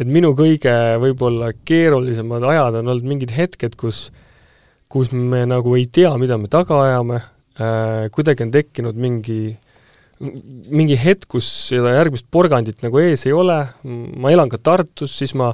[0.00, 4.10] et minu kõige võib-olla keerulisemad ajad on olnud mingid hetked, kus
[4.92, 9.56] kus me nagu ei tea, mida me taga ajame äh,, kuidagi on tekkinud mingi
[10.16, 15.34] mingi hetk, kus seda järgmist porgandit nagu ees ei ole, ma elan ka Tartus, siis
[15.36, 15.50] ma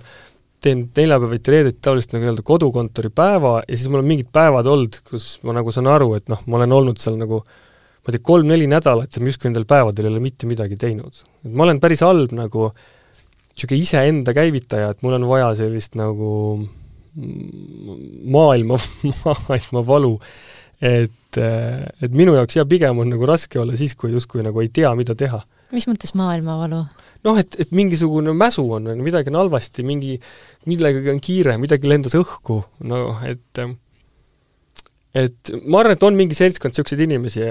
[0.62, 5.00] teen neljapäeviti, reedeti tavaliselt nagu nii-öelda kodukontori päeva ja siis mul on mingid päevad olnud,
[5.08, 8.22] kus ma nagu saan aru, et noh, ma olen olnud seal nagu ma ei tea,
[8.30, 11.24] kolm-neli nädalat ja justkui nendel päevadel ei ole mitte midagi teinud.
[11.42, 12.86] et ma olen päris halb nagu äh,
[13.52, 16.68] niisugune iseenda käivitaja, et mul on vaja sellist nagu
[17.16, 18.78] maailma,
[19.24, 20.16] maailma valu,
[20.82, 24.72] et, et minu jaoks jah, pigem on nagu raske olla siis, kui justkui nagu ei
[24.72, 25.42] tea, mida teha.
[25.72, 26.82] mis mõttes maailmavalu?
[27.26, 30.16] noh, et, et mingisugune mäsu on, midagi on halvasti, mingi,
[30.70, 33.62] millegagi on kiire, midagi lendas õhku, noh, et
[35.14, 37.44] et ma arvan, et on mingi seltskond niisuguseid inimesi,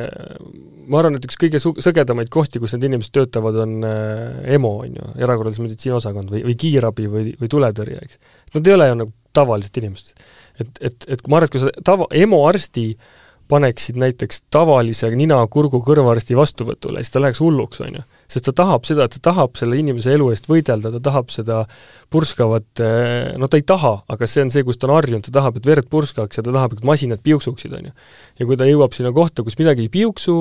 [0.89, 4.75] ma arvan, et üks kõige su-, sõgedamaid kohti, kus need inimesed töötavad, on äh, EMO,
[4.85, 8.21] on ju, erakorralise meditsiini osakond või, või kiirabi või, või tuletõrje, eks.
[8.57, 10.13] Nad ei ole ju nagu tavalised inimesed.
[10.59, 12.87] et, et, et ma arvan, et kui sa tava, EMO arsti
[13.51, 19.07] paneksid näiteks tavalise nina-kurgu-kõrvaarsti vastuvõtule, siis ta läheks hulluks, on ju sest ta tahab seda,
[19.11, 21.61] ta tahab selle inimese elu eest võidelda, ta tahab seda
[22.11, 25.35] purskavat, eh, no ta ei taha, aga see on see, kus ta on harjunud, ta
[25.39, 27.95] tahab, et verd purskaks ja ta tahab, et masinad piuksuksid, on ju.
[28.39, 30.37] ja kui ta jõuab sinna kohta, kus midagi ei piuksu,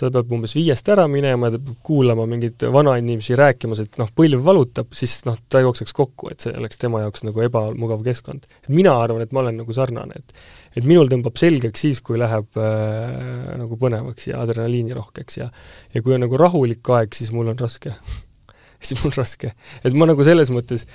[0.00, 4.10] ta peab umbes viiest ära minema ja ta peab kuulama mingeid vanainimesi rääkimas, et noh,
[4.16, 8.48] põlv valutab, siis noh, ta jookseks kokku, et see oleks tema jaoks nagu ebamugav keskkond.
[8.72, 10.44] mina arvan, et ma olen nagu sarnane, et
[10.80, 15.50] et minul tõmbab selgeks siis, kui läheb äh, nagu põnevaks ja adrenaliinirohkeks ja
[15.94, 17.92] ja kui on nagu rahulik aeg, siis mul on raske
[18.84, 19.52] siis mul on raske.
[19.84, 20.88] et ma nagu selles mõttes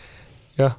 [0.57, 0.73] jah,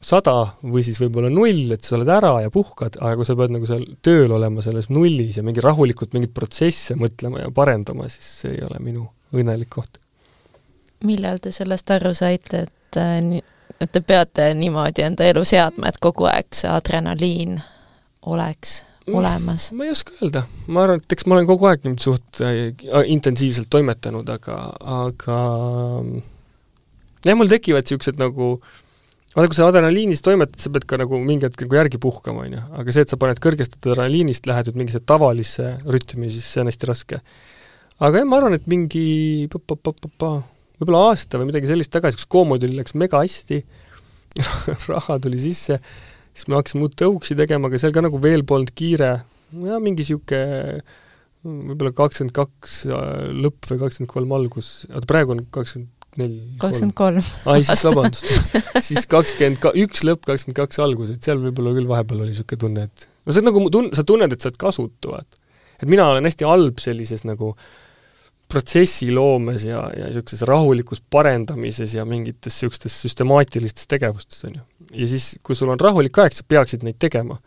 [0.00, 3.54] sada või siis võib-olla null, et sa oled ära ja puhkad, aga kui sa pead
[3.54, 8.28] nagu seal tööl olema selles nullis ja mingi rahulikult mingeid protsesse mõtlema ja parendama, siis
[8.44, 9.98] see ei ole minu õnnelik koht.
[11.04, 13.40] millal te sellest aru saite, et äh,
[13.80, 17.58] et te peate niimoodi enda elu seadma, et kogu aeg see adrenaliin
[18.26, 18.80] oleks
[19.14, 19.70] olemas?
[19.72, 22.58] ma ei oska öelda, ma arvan, et eks ma olen kogu aeg niimoodi suht äh,
[23.06, 24.58] intensiivselt toimetanud, aga,
[25.02, 25.38] aga
[27.24, 28.58] jah, mul tekivad niisugused nagu
[29.38, 32.58] vaata, kui sa adrenaliinis toimetad, sa pead ka nagu mingi hetk nagu järgi puhkama, on
[32.58, 32.64] ju.
[32.82, 36.72] aga see, et sa paned kõrgest adrenaliinist, lähed nüüd mingisse tavalisse rütmi, siis see on
[36.72, 37.22] hästi raske.
[37.98, 39.06] aga jah, ma arvan, et mingi
[39.48, 43.64] võib-olla aasta või midagi sellist tagasi, kus Commodil läks mega hästi
[44.92, 45.80] raha tuli sisse
[46.38, 49.12] siis me hakkasime uut tõuksi tegema, aga seal ka nagu veel polnud kiire,
[49.64, 50.82] jah, mingi niisugune
[51.48, 56.96] võib-olla kakskümmend kaks äh, lõpp või kakskümmend kolm algus, oota praegu on kakskümmend neli kakskümmend
[56.98, 57.26] kolm.
[57.52, 58.30] ai, siis vabandust
[58.88, 62.62] siis kakskümmend ka-, üks lõpp, kakskümmend kaks algus, et seal võib-olla küll vahepeal oli niisugune
[62.64, 65.38] tunne, et no see on nagu tun-, sa tunned, et sa oled kasutu, vaat.
[65.82, 67.52] et mina olen hästi halb sellises nagu
[68.48, 75.36] protsessiloomes ja, ja niisuguses rahulikus parendamises ja mingites niisugustes süstemaatilistes tegevustes, on ju ja siis,
[75.44, 77.38] kui sul on rahulik aeg, sa peaksid neid tegema.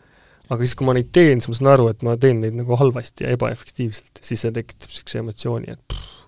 [0.52, 2.76] aga siis, kui ma neid teen, siis ma saan aru, et ma teen neid nagu
[2.76, 6.26] halvasti ja ebaefektiivselt, siis see tekitab niisuguse emotsiooni, et pff,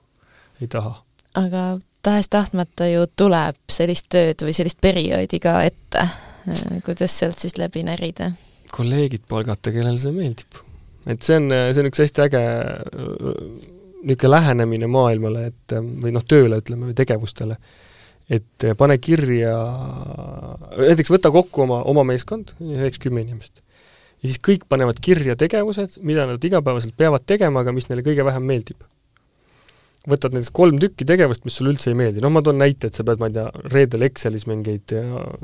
[0.64, 0.94] ei taha.
[1.36, 1.64] aga
[2.04, 6.06] tahes-tahtmata ju tuleb sellist tööd või sellist perioodi ka ette,
[6.86, 8.32] kuidas sealt siis läbi närida?
[8.74, 10.60] kolleegid palgata, kellele see meeldib.
[11.06, 12.44] et see on, see on üks hästi äge
[14.04, 17.56] niisugune lähenemine maailmale, et või noh, tööle ütleme, või tegevustele
[18.32, 19.52] et pane kirja,
[20.78, 23.60] näiteks võta kokku oma, oma meeskond, näiteks kümme inimest.
[24.22, 28.24] ja siis kõik panevad kirja tegevused, mida nad igapäevaselt peavad tegema, aga mis neile kõige
[28.24, 28.80] vähem meeldib.
[30.10, 32.98] Võtad näiteks kolm tükki tegevust, mis sulle üldse ei meeldi, noh ma toon näite, et
[32.98, 34.92] sa pead, ma ei tea, reedel Excelis mingeid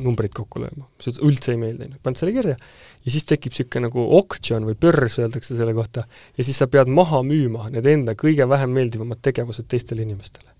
[0.05, 2.59] numbreid kokku lööma, mis üldse ei meeldi, ju, paned selle kirja.
[3.01, 6.05] Ja siis tekib niisugune nagu auction või börs, öeldakse selle kohta,
[6.37, 10.53] ja siis sa pead maha müüma need enda kõige vähem meeldivamad tegevused teistele inimestele.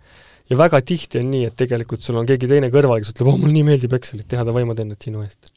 [0.51, 3.39] Ja väga tihti on nii, et tegelikult sul on keegi teine kõrval, kes ütleb, oh,
[3.39, 5.53] mulle nii meeldib Excelit teha, davai, ma teen need sinu eest.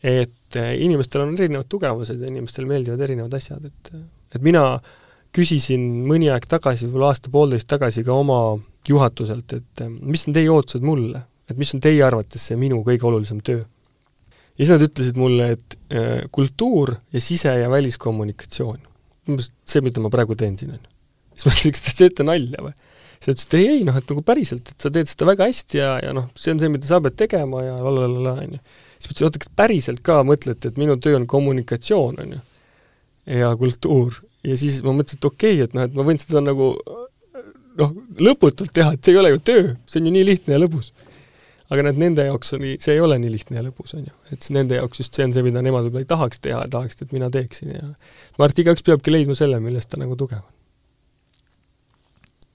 [0.00, 3.90] et äh, inimestel on erinevad tugevused ja inimestele meeldivad erinevad asjad, et
[4.34, 4.62] et mina
[5.36, 8.40] küsisin mõni aeg tagasi, võib-olla aasta-poolteist tagasi ka oma
[8.88, 12.82] juhatuselt, et äh, mis on teie ootused mulle, et mis on teie arvates see minu
[12.86, 13.62] kõige olulisem töö.
[13.62, 18.80] ja siis nad ütlesid mulle, et äh, kultuur ja sise- ja väliskommunikatsioon,
[19.28, 20.94] umbes see, mida ma praegu teen siin, on ju.
[21.34, 22.76] siis ma ütlesin, kas te teete nalja või?
[23.20, 25.50] siis ta ütles, et ei, ei noh, et nagu päriselt, et sa teed seda väga
[25.50, 28.62] hästi ja, ja noh, see on see, mida sa pead tegema ja lalalala, on ju.
[28.96, 32.40] siis ma ütlesin, oota, kas päriselt ka mõtlete, et minu töö on kommunikatsioon, on ju,
[33.40, 34.22] ja kultuur.
[34.46, 36.72] Ja siis ma mõtlesin, et okei okay,, et noh, et ma võin seda nagu
[37.80, 40.62] noh, lõputult teha, et see ei ole ju töö, see on ju nii lihtne ja
[40.62, 40.92] lõbus.
[41.70, 44.14] aga näed, nende jaoks oli, see ei ole nii lihtne ja lõbus, on ju.
[44.34, 47.12] et nende jaoks just see on see, mida nemad võib-olla ei tahaks teha tahaksid, et
[47.18, 50.56] mina teeksin ja ma arvan, et igaüks peabki leidma selle, milles ta nagu tugev on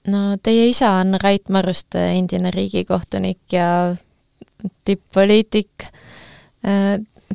[0.06, 3.68] no teie isa on Rait Maruste endine riigikohtunik ja
[4.86, 5.88] tipp-poliitik.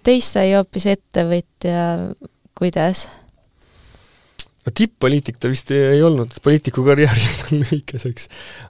[0.03, 1.81] Teist sai hoopis ettevõtja,
[2.57, 3.05] kuidas?
[4.65, 8.29] No tipp-poliitik ta vist ei, olnud, poliitiku karjäär jäi lühikeseks,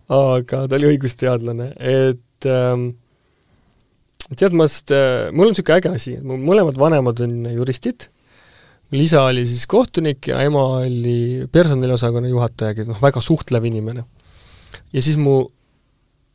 [0.10, 2.90] aga ta oli õigusteadlane, et ähm,
[4.32, 8.10] tead, ma sest äh,, mul on niisugune äge asi, et mu mõlemad vanemad on juristid
[8.92, 14.04] mul isa oli siis kohtunik ja ema oli personaliosakonna juhataja, noh, väga suhtlev inimene.
[14.94, 15.46] ja siis mu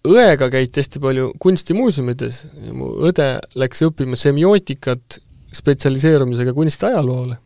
[0.06, 5.20] õega käiti hästi palju kunstimuuseumides ja mu õde läks õppima semiootikat
[5.56, 7.38] spetsialiseerumisega kunstiajaloole.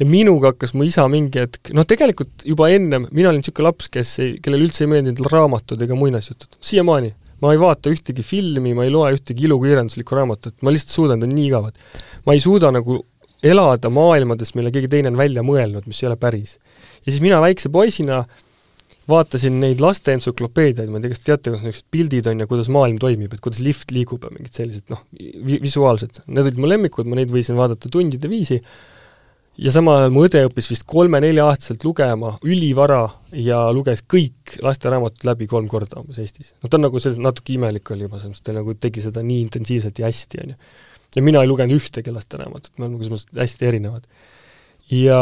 [0.00, 3.90] Ja minuga hakkas mu isa mingi hetk, noh tegelikult juba ennem, mina olin niisugune laps,
[3.92, 7.14] kes ei, kellele üldse ei meeldinud raamatud ega muinasjutud, siiamaani.
[7.44, 11.28] ma ei vaata ühtegi filmi, ma ei loe ühtegi ilukirjanduslikku raamatut, ma lihtsalt suudan, ta
[11.28, 11.76] on nii igavad.
[12.26, 13.02] ma ei suuda nagu
[13.44, 16.58] elada maailmades, mille keegi teine on välja mõelnud, mis ei ole päris.
[17.04, 18.24] ja siis mina väikse poisina
[19.08, 22.48] vaatasin neid laste entsüklopeediaid, ma ei tea, kas te teate, kus niisugused pildid on ja
[22.50, 25.04] kuidas maailm toimib, et kuidas lift liigub ja mingid sellised noh,
[25.46, 28.58] visuaalsed, need olid mu lemmikud, ma neid võisin vaadata tundide viisi,
[29.58, 35.48] ja samal ajal mu õde õppis vist kolme-nelja-aastaselt lugema ülivara ja luges kõik lasteraamatud läbi
[35.50, 36.52] kolm korda umbes Eestis.
[36.62, 39.24] no ta on nagu selles, natuke imelik oli juba, selles mõttes ta nagu tegi seda
[39.24, 40.60] nii intensiivselt ja hästi, on ju
[41.16, 44.04] ja mina ei lugenud ühtegi lasteraamatut, me oleme selles mõttes hästi erinevad.
[44.92, 45.20] ja,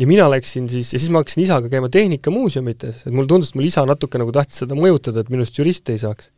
[0.00, 3.60] ja mina läksin siis, ja siis ma hakkasin isaga käima tehnikamuuseumites, et mulle tundus, et
[3.60, 6.32] mul isa natuke nagu tahtis seda mõjutada, et minust jurist ei saaks.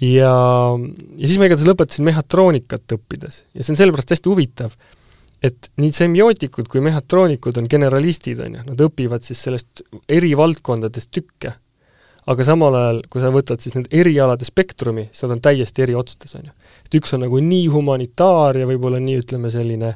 [0.00, 0.32] ja,
[1.20, 4.74] ja siis ma igatahes lõpetasin mehhatroonikat õppides ja see on sellepärast hästi huvitav,
[5.42, 11.10] et nii semiootikud kui mehhatroonikud on generalistid, on ju, nad õpivad siis sellest eri valdkondadest
[11.14, 11.54] tükke
[12.30, 15.96] aga samal ajal, kui sa võtad siis need erialade spektrumi, siis nad on täiesti eri
[15.98, 16.52] otstes, on ju.
[16.84, 19.94] et üks on nagu nii humanitaar ja võib-olla nii, ütleme, selline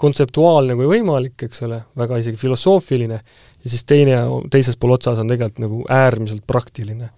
[0.00, 3.20] kontseptuaalne kui võimalik, eks ole, väga isegi filosoofiline,
[3.62, 4.18] ja siis teine,
[4.52, 7.12] teises pool otsas on tegelikult nagu äärmiselt praktiline.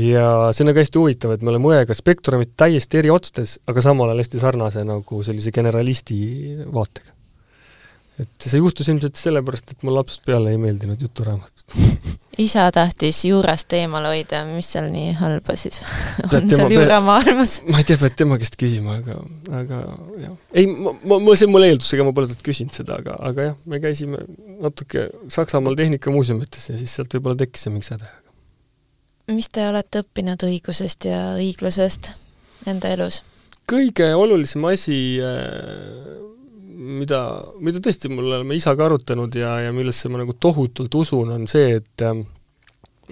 [0.00, 3.84] Ja see on nagu hästi huvitav, et me oleme õega spektrumit täiesti eri otstes, aga
[3.84, 6.20] samal ajal hästi sarnase nagu sellise generalisti
[6.72, 7.16] vaatega
[8.20, 11.76] et see juhtus ilmselt sellepärast, et mul lapsest peale ei meeldinud juturaamatud
[12.40, 15.80] isa tahtis juurast eemale hoida, mis seal nii halba siis
[16.36, 17.60] on seal juuramaailmas?
[17.72, 19.18] ma ei tea, pead tema käest küsima, aga,
[19.60, 19.80] aga
[20.22, 20.36] jah.
[20.52, 23.16] ei, ma, ma, ma, see on mul eeldus, ega ma pole talt küsinud seda, aga,
[23.30, 24.24] aga jah, me käisime
[24.60, 28.08] natuke Saksamaal tehnikamuuseumites ja siis sealt võib-olla tekkis see mingi säde.
[29.34, 32.14] Mis te olete õppinud õigusest ja õiglusest
[32.70, 33.22] enda elus?
[33.70, 36.16] kõige olulisem asi äh,
[36.80, 37.20] mida,
[37.62, 41.76] mida tõesti me oleme isaga arutanud ja, ja millesse ma nagu tohutult usun, on see,
[41.78, 42.16] et äh,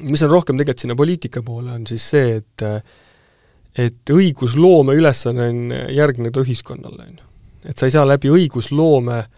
[0.03, 2.81] mis on rohkem tegelikult sinna poliitika poole, on siis see, et äh,
[3.79, 7.27] et õigusloome ülesanne on järgneda ühiskonnale, on ju.
[7.71, 9.38] et sa ei saa läbi õigusloome äh,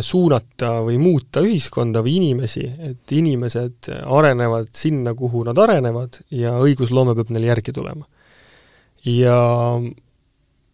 [0.00, 7.16] suunata või muuta ühiskonda või inimesi, et inimesed arenevad sinna, kuhu nad arenevad ja õigusloome
[7.18, 8.06] peab neile järgi tulema.
[9.04, 9.36] ja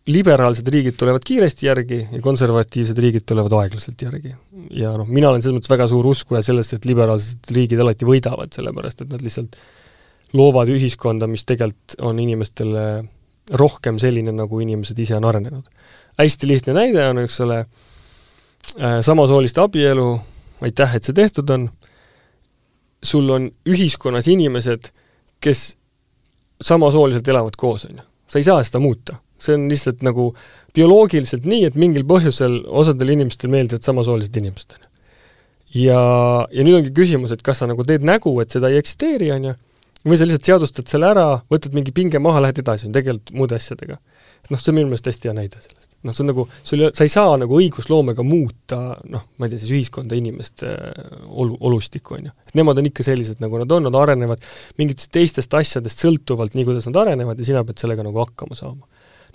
[0.08, 4.34] liberaalsed riigid tulevad kiiresti järgi ja konservatiivsed riigid tulevad aeglaselt järgi.
[4.70, 8.52] ja noh, mina olen selles mõttes väga suur uskuja sellest, et liberaalsed riigid alati võidavad,
[8.54, 9.58] sellepärast et nad lihtsalt
[10.36, 12.86] loovad ühiskonda, mis tegelikult on inimestele
[13.56, 15.64] rohkem selline, nagu inimesed ise on arenenud.
[16.18, 17.87] hästi lihtne näide on, eks ole, äh,
[18.76, 20.08] samasooliste abielu,
[20.64, 21.68] aitäh, et see tehtud on,
[23.02, 24.90] sul on ühiskonnas inimesed,
[25.40, 25.64] kes
[26.60, 28.06] samasooliselt elavad koos, on ju.
[28.28, 30.32] sa ei saa seda muuta see on lihtsalt nagu
[30.76, 34.88] bioloogiliselt nii, et mingil põhjusel osadel inimestel meeldivad samasoolised inimesed, on ju.
[35.86, 36.02] ja,
[36.50, 39.50] ja nüüd ongi küsimus, et kas sa nagu teed nägu, et seda ei eksisteeri, on
[39.50, 39.56] ju,
[40.04, 43.58] või sa lihtsalt seadustad selle ära, võtad mingi pinge maha, lähed edasi, on tegelikult muude
[43.58, 44.00] asjadega.
[44.48, 47.06] noh, see on minu meelest hästi hea näide sellest noh, see on nagu, sul, sa
[47.06, 48.80] ei saa nagu õigusloomega muuta
[49.10, 50.74] noh, ma ei tea, siis ühiskonda, inimeste
[51.28, 52.34] olu, olustikku, on ju.
[52.48, 54.44] et nemad on ikka sellised, nagu nad on, nad arenevad
[54.78, 58.86] mingitest teistest asjadest sõltuvalt, nii kuidas nad arenevad ja sina pead sellega nagu hakkama saama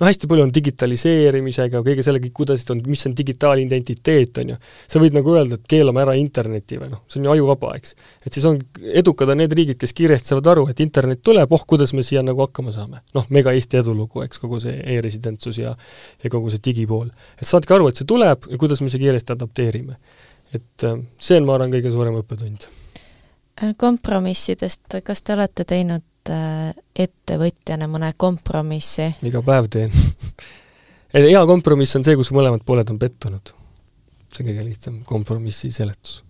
[0.04, 4.58] no hästi palju on digitaliseerimisega, kõige sellega, kuidas on, mis on digitaalidentiteet, on ju.
[4.92, 7.96] sa võid nagu öelda, et keelame ära interneti või noh, see on ju ajuvaba, eks.
[8.26, 8.60] et siis on,
[9.02, 12.24] edukad on need riigid, kes kiiresti saavad aru, et internet tuleb, oh, kuidas me siia
[12.26, 13.04] nagu hakkama saame.
[13.16, 15.76] noh, mega Eesti edulugu, eks, kogu see e-residentsus ja
[16.24, 17.10] ja kogu see digipool.
[17.40, 20.00] et saadke aru, et see tuleb ja kuidas me siia kiiresti adapteerime.
[20.54, 22.68] et äh, see on, ma arvan, kõige suurem õppetund.
[23.78, 29.10] kompromissidest, kas te olete teinud Äh, ettevõtjana mõne kompromissi?
[29.28, 29.92] iga päev teen
[31.14, 33.54] hea kompromiss on see, kus mõlemad pooled on pettunud.
[34.34, 36.24] see on kõige lihtsam kompromissi seletus.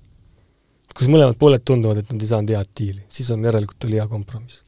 [0.93, 4.07] kus mõlemad pooled tunduvad, et nad ei saanud head diili, siis on järelikult oli hea
[4.07, 4.63] kompromiss.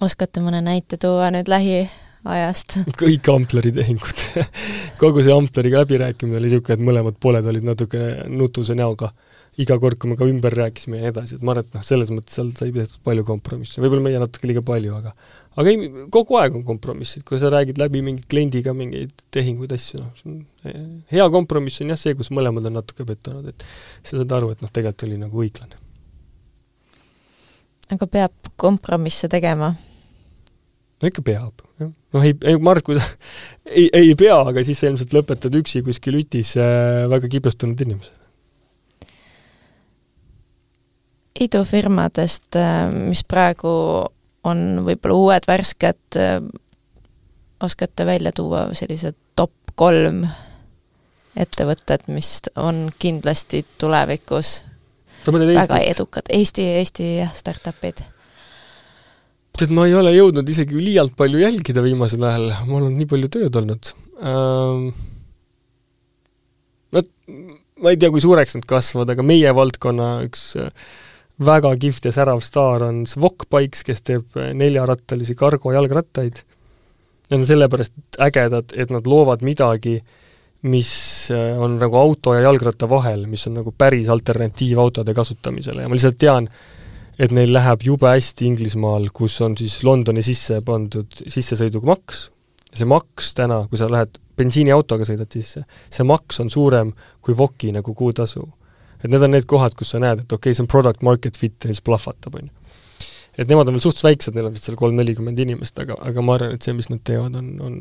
[0.00, 2.80] oskate mõne näite tuua nüüd lähiajast?
[3.02, 4.26] kõik Ampleri tehingud
[5.02, 9.12] kogu see Ampleriga läbirääkimine oli niisugune, et mõlemad pooled olid natukene nutuse näoga
[9.60, 11.84] iga kord, kui me ka ümber rääkisime ja nii edasi, et ma arvan, et noh,
[11.86, 15.14] selles mõttes seal sai tehtud palju kompromisse, võib-olla meie natuke liiga palju, aga
[15.56, 20.02] aga ei, kogu aeg on kompromissid, kui sa räägid läbi mingi kliendiga mingeid tehinguid, asju,
[20.02, 20.82] noh, see on eh,
[21.14, 23.64] hea kompromiss on jah see, kus mõlemad on natuke pettunud, et
[24.02, 25.80] sa saad aru, et noh, tegelikult oli nagu õiglane.
[27.96, 29.72] aga peab kompromisse tegema?
[31.00, 31.94] no ikka peab, jah.
[32.12, 33.08] noh, ei, ei, ma arvan, et kui sa
[33.80, 38.25] ei, ei pea, aga siis sa ilmselt lõpetad üksi kuskil ütis äh, väga kibestunud inimesena
[41.40, 43.70] idufirmadest, äh, mis praegu
[44.46, 46.40] on võib-olla uued, värsked, äh,
[47.62, 50.24] oskate välja tuua sellised top kolm
[51.36, 54.62] ettevõtted, mis on kindlasti tulevikus
[55.26, 58.04] väga edukad, Eesti, Eesti jah, startup'id?
[59.56, 63.32] tead, ma ei ole jõudnud isegi liialt palju jälgida viimasel ajal, mul on nii palju
[63.38, 64.90] tööd olnud ähm,.
[66.94, 67.08] Nad,
[67.82, 70.68] ma ei tea, kui suureks nad kasvavad, aga meie valdkonna üks äh,
[71.44, 76.42] väga kihvt ja särav staar on Svok Bikes, kes teeb neljarattalisi kargo jalgrattaid.
[77.30, 79.98] Need on sellepärast ägedad, et nad loovad midagi,
[80.66, 80.92] mis
[81.34, 85.82] äh, on nagu auto ja jalgratta vahel, mis on nagu päris alternatiiv autode kasutamisele.
[85.82, 86.48] Ja ma lihtsalt tean,
[87.18, 92.28] et neil läheb jube hästi Inglismaal, kus on siis Londoni sisse pandud sissesõiduga maks,
[92.76, 96.92] see maks täna, kui sa lähed bensiiniautoga sõidad sisse, see maks on suurem
[97.24, 98.46] kui Voki nagu kuutasu
[99.06, 101.38] et need on need kohad, kus sa näed, et okei okay,, see on product market
[101.38, 102.54] fit ja siis plahvatab, on ju.
[103.36, 106.38] et nemad on veel suhteliselt väiksed, neil on vist seal kolm-nelikümmend inimest, aga, aga ma
[106.38, 107.76] arvan, et see, mis nad teevad, on, on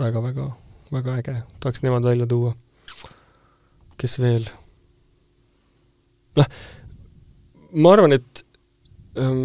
[0.00, 0.46] väga-väga,
[0.94, 2.54] väga äge, tahaks nemad välja tuua.
[4.00, 4.48] kes veel?
[6.40, 6.48] noh,
[7.84, 8.46] ma arvan, et
[9.20, 9.44] ähm,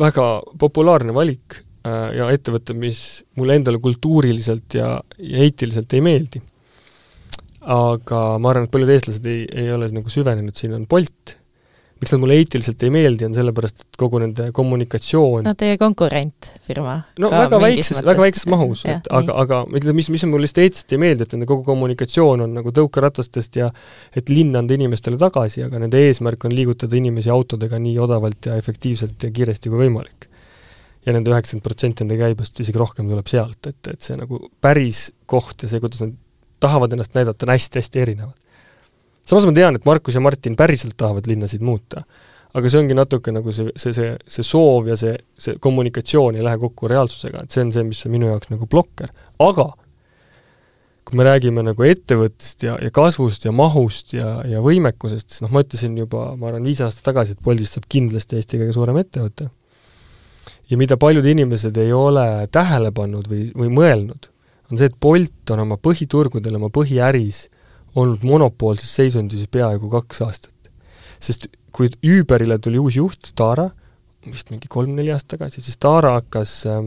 [0.00, 0.28] väga
[0.62, 3.02] populaarne valik äh, ja ettevõte, mis
[3.36, 6.40] mulle endale kultuuriliselt ja, ja eetiliselt ei meeldi
[7.62, 11.36] aga ma arvan, et paljud eestlased ei, ei ole nagu süvenenud, siin on Bolt,
[12.02, 16.96] miks nad mulle eetiliselt ei meeldi, on sellepärast, et kogu nende kommunikatsioon no teie konkurentfirma.
[17.22, 20.96] no väga väikses, väga väikses mahus, et ja, aga, aga mis, mis mulle lihtsalt eetiliselt
[20.96, 23.70] ei meeldi, et nende kogu kommunikatsioon on nagu tõukeratastest ja
[24.18, 28.58] et linn anda inimestele tagasi, aga nende eesmärk on liigutada inimesi autodega nii odavalt ja
[28.58, 30.26] efektiivselt ja kiiresti kui võimalik.
[31.06, 35.08] ja nende üheksakümmend protsenti nende käibest, isegi rohkem tuleb sealt, et, et see nagu päris
[35.26, 36.18] koht ja see, kuidas nad
[36.62, 38.38] tahavad ennast näidata, on hästi-hästi erinevad.
[39.26, 42.04] samas ma tean, et Markus ja Martin päriselt tahavad linnasid muuta.
[42.54, 46.44] aga see ongi natuke nagu see, see, see, see soov ja see, see kommunikatsioon ei
[46.44, 49.08] lähe kokku reaalsusega, et see on see, mis on minu jaoks nagu blokker,
[49.40, 49.72] aga
[51.12, 55.50] kui me räägime nagu ettevõttest ja, ja kasvust ja mahust ja, ja võimekusest, siis noh,
[55.52, 59.00] ma ütlesin juba, ma arvan, viis aastat tagasi, et Boltist saab kindlasti Eesti kõige suurem
[59.02, 59.50] ettevõte.
[60.70, 64.31] ja mida paljud inimesed ei ole tähele pannud või, või mõelnud,
[64.72, 67.44] on see, et Bolt on oma põhiturgudel, oma põhiäris
[67.98, 70.52] olnud monopoolses seisundis peaaegu kaks aastat.
[71.22, 73.68] sest kui Uberile tuli uus juht, Tara,
[74.26, 76.80] vist mingi kolm-neli aastat tagasi, siis Tara hakkas äh,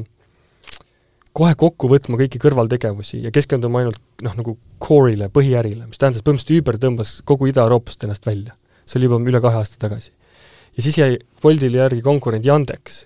[1.36, 6.64] kohe kokku võtma kõiki kõrvaltegevusi ja keskenduma ainult noh, nagu core'ile, põhiärile, mis tähendas, põhimõtteliselt
[6.64, 8.56] Uber tõmbas kogu Ida-Euroopast ennast välja.
[8.86, 10.12] see oli juba üle kahe aasta tagasi.
[10.78, 13.06] ja siis jäi Boltile järgi konkurent Yandex.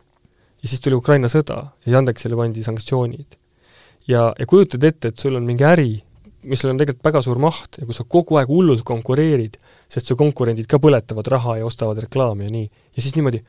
[0.64, 3.39] ja siis tuli Ukraina sõda ja Yandexile pandi sanktsioonid
[4.10, 5.92] ja, ja kujutad ette, et sul on mingi äri,
[6.48, 9.60] millel on tegelikult väga suur maht ja kus sa kogu aeg hullult konkureerid,
[9.92, 13.44] sest su konkurendid ka põletavad raha ja ostavad reklaami ja nii, ja siis niimoodi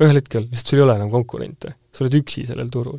[0.00, 2.98] ühel hetkel lihtsalt sul ei ole enam konkurente, sa oled üksi sellel turul.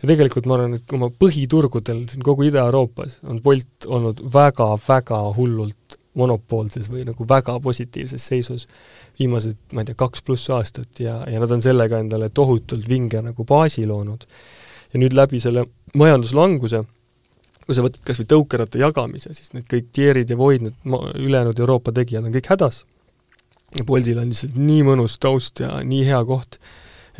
[0.00, 5.98] ja tegelikult ma arvan, et oma põhiturgudel siin kogu Ida-Euroopas on Bolt olnud väga-väga hullult
[6.18, 8.66] monopoolses või nagu väga positiivses seisus
[9.18, 13.20] viimased, ma ei tea, kaks pluss aastat ja, ja nad on sellega endale tohutult vinge
[13.22, 14.24] nagu baasi loonud
[14.92, 15.66] ja nüüd läbi selle
[15.98, 16.84] majanduslanguse
[17.68, 21.58] kui sa võtad kas või tõukeratta jagamise, siis need kõik Thierry'd ja Void, need ülejäänud
[21.60, 22.86] Euroopa tegijad on kõik hädas.
[23.76, 26.56] ja Boltil on lihtsalt nii mõnus taust ja nii hea koht,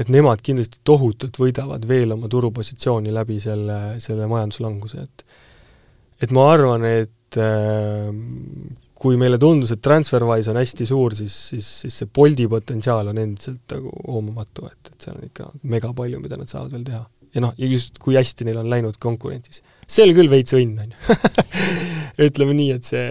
[0.00, 5.24] et nemad kindlasti tohutult võidavad veel oma turupositsiooni läbi selle, selle majanduslanguse, et
[6.24, 8.08] et ma arvan, et äh,
[8.98, 13.20] kui meile tundus, et TransferWise on hästi suur, siis, siis, siis see Bolti potentsiaal on
[13.20, 17.04] endiselt nagu hoomamatu, et, et seal on ikka mega palju, mida nad saavad veel teha.
[17.34, 19.62] Ja noh, just kui hästi neil on läinud konkurentsis.
[19.88, 21.18] see oli küll veits õnn, on ju.
[22.28, 23.06] ütleme nii, et see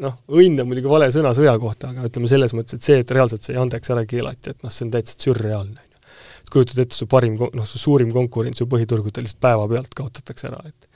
[0.00, 3.14] noh, õnn on muidugi vale sõna sõja kohta, aga ütleme selles mõttes, et see, et
[3.14, 6.20] reaalselt see Yandex ära keelati, et noh, see on täitsa sürreaalne, on ju.
[6.42, 10.62] et kujutad ette, su parim, noh, su suurim konkurent su põhiturgudel lihtsalt päevapealt kaotatakse ära,
[10.68, 10.90] et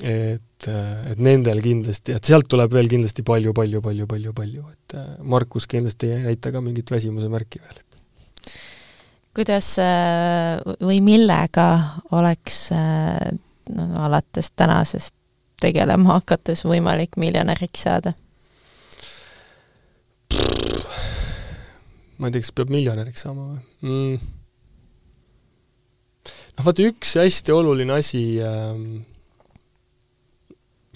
[0.00, 0.66] et,
[1.12, 5.08] et nendel kindlasti, et sealt tuleb veel kindlasti palju, palju, palju, palju, palju, et äh,
[5.20, 7.82] Markus kindlasti ei näita ka mingit väsimuse märki veel.
[9.36, 11.66] Kuidas äh, või millega
[12.12, 13.32] oleks äh,
[13.72, 15.14] no alates tänasest
[15.62, 18.14] tegelema hakates võimalik miljonäriks saada?
[22.18, 24.28] ma ei tea, kas peab miljonäriks saama või mm.?
[26.56, 28.76] noh, vaata üks hästi oluline asi äh,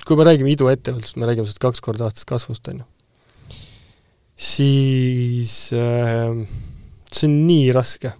[0.06, 2.86] kui me räägime iduettevõtlusest, me räägime sellest kaks korda aastas kasvust, on ju,
[4.36, 6.36] siis äh,
[7.10, 8.12] see on nii raske.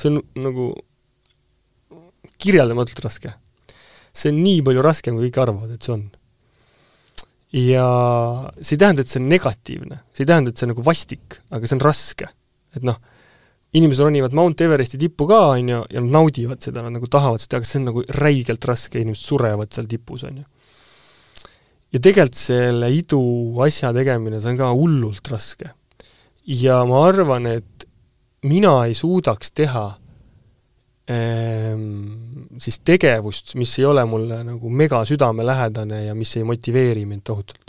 [0.00, 0.68] See on nagu
[2.42, 3.32] kirjeldamatult raske.
[4.16, 6.06] see on nii palju raskem, kui kõik arvavad, et see on.
[7.56, 7.88] ja
[8.60, 11.40] see ei tähenda, et see on negatiivne, see ei tähenda, et see on nagu vastik,
[11.50, 12.32] aga see on raske.
[12.76, 12.98] et noh,
[13.76, 17.42] inimesed ronivad Mount Everesti tippu ka, on ju, ja nad naudivad seda, nad nagu tahavad
[17.42, 20.46] seda, aga see on nagu räigelt raske, inimesed surevad seal tipus, on ju
[21.94, 23.20] ja tegelikult selle idu
[23.64, 25.72] asja tegemine, see on ka hullult raske.
[26.46, 27.75] ja ma arvan, et
[28.46, 29.86] mina ei suudaks teha
[31.10, 31.86] ehm,
[32.62, 37.66] siis tegevust, mis ei ole mulle nagu mega südamelähedane ja mis ei motiveeri mind tohutult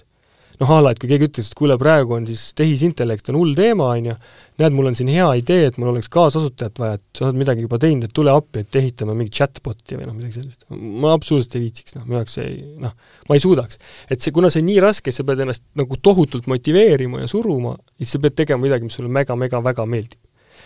[0.62, 3.54] noh, a la, et kui keegi ütles, et kuule, praegu on siis tehisintellekt on hull
[3.58, 4.16] teema, on ju,
[4.62, 7.66] näed, mul on siin hea idee, et mul oleks kaasasutajat vaja, et sa oled midagi
[7.66, 10.66] juba teinud, et tule appi, et ehitame mingit chatbot'i või noh, midagi sellist.
[10.72, 12.96] ma absoluutselt ei viitsiks, noh, minu jaoks ei, noh,
[13.30, 13.82] ma ei suudaks.
[14.10, 17.76] et see, kuna see on nii raske, sa pead ennast nagu tohutult motiveerima ja suruma,
[18.02, 20.22] siis sa pead tegema midagi, mis sulle mega-mega-väga meeldib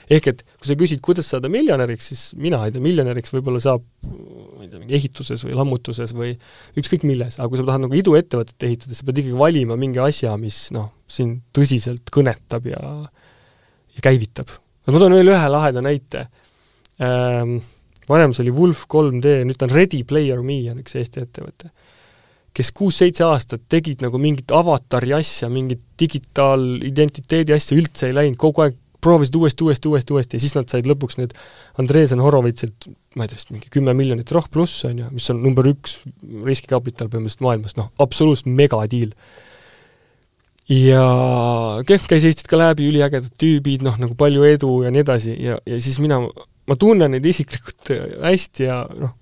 [0.10, 3.84] ehk et kui sa küsid, kuidas saada miljonäriks, siis mina ei tea, miljonäriks võib-olla saab
[4.06, 6.32] ma ei tea, mingi ehituses või lammutuses või
[6.80, 10.34] ükskõik milles, aga kui sa tahad nagu iduettevõtet ehitada, sa pead ikkagi valima mingi asja,
[10.42, 12.82] mis noh, sind tõsiselt kõnetab ja
[13.92, 14.50] ja käivitab.
[14.88, 16.26] ma toon veel ühe laheda näite
[17.04, 17.60] ähm,,
[18.10, 21.72] varem see oli Wolf 3D, nüüd ta on Ready Player Me on üks Eesti ettevõte
[22.56, 28.66] kes kuus-seitse aastat tegid nagu mingit avatari asja, mingit digitaalidentiteedi asja üldse ei läinud, kogu
[28.66, 31.34] aeg proovisid uuesti, uuesti, uuesti, uuesti ja siis nad said lõpuks need
[31.82, 32.88] Andresen Horovitsilt,
[33.18, 36.00] ma ei tea, vist mingi kümme miljonit roh pluss, on ju, mis on number üks
[36.48, 39.12] riskikapital põhimõtteliselt maailmas, noh, absoluutselt megadiil.
[40.72, 41.04] ja
[41.88, 45.60] Kehv käis Eestit ka läbi, üliägedad tüübid, noh, nagu palju edu ja nii edasi ja,
[45.66, 46.22] ja siis mina,
[46.70, 49.18] ma tunnen neid isiklikult hästi ja noh,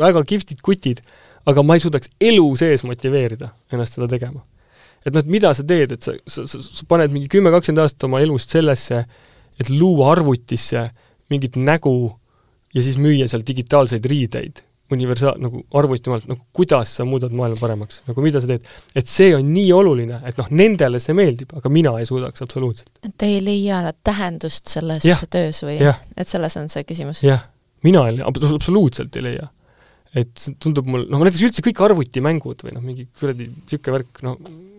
[0.00, 1.04] väga kihvtid kutid,
[1.48, 4.44] aga ma ei suudaks elu sees motiveerida ennast seda tegema
[5.04, 7.84] et noh, et mida sa teed, et sa, sa, sa, sa paned mingi kümme, kakskümmend
[7.84, 9.04] aastat oma elust sellesse,
[9.60, 10.88] et luua arvutisse
[11.32, 11.96] mingit nägu
[12.74, 18.02] ja siis müüa seal digitaalseid riideid, universaal, nagu arvutimaailmas, nagu kuidas sa muudad maailma paremaks,
[18.08, 18.66] nagu mida sa teed.
[18.96, 22.92] et see on nii oluline, et noh, nendele see meeldib, aga mina ei suudaks absoluutselt.
[23.06, 25.78] et ei leia tähendust selles ja, töös või?
[25.80, 27.24] et selles on see küsimus?
[27.24, 27.46] jah,
[27.86, 29.48] mina ei, absoluutselt ei leia.
[30.14, 34.36] et tundub mul, noh näiteks üldse kõik arvutimängud või noh, mingi kuradi niisugune värk, no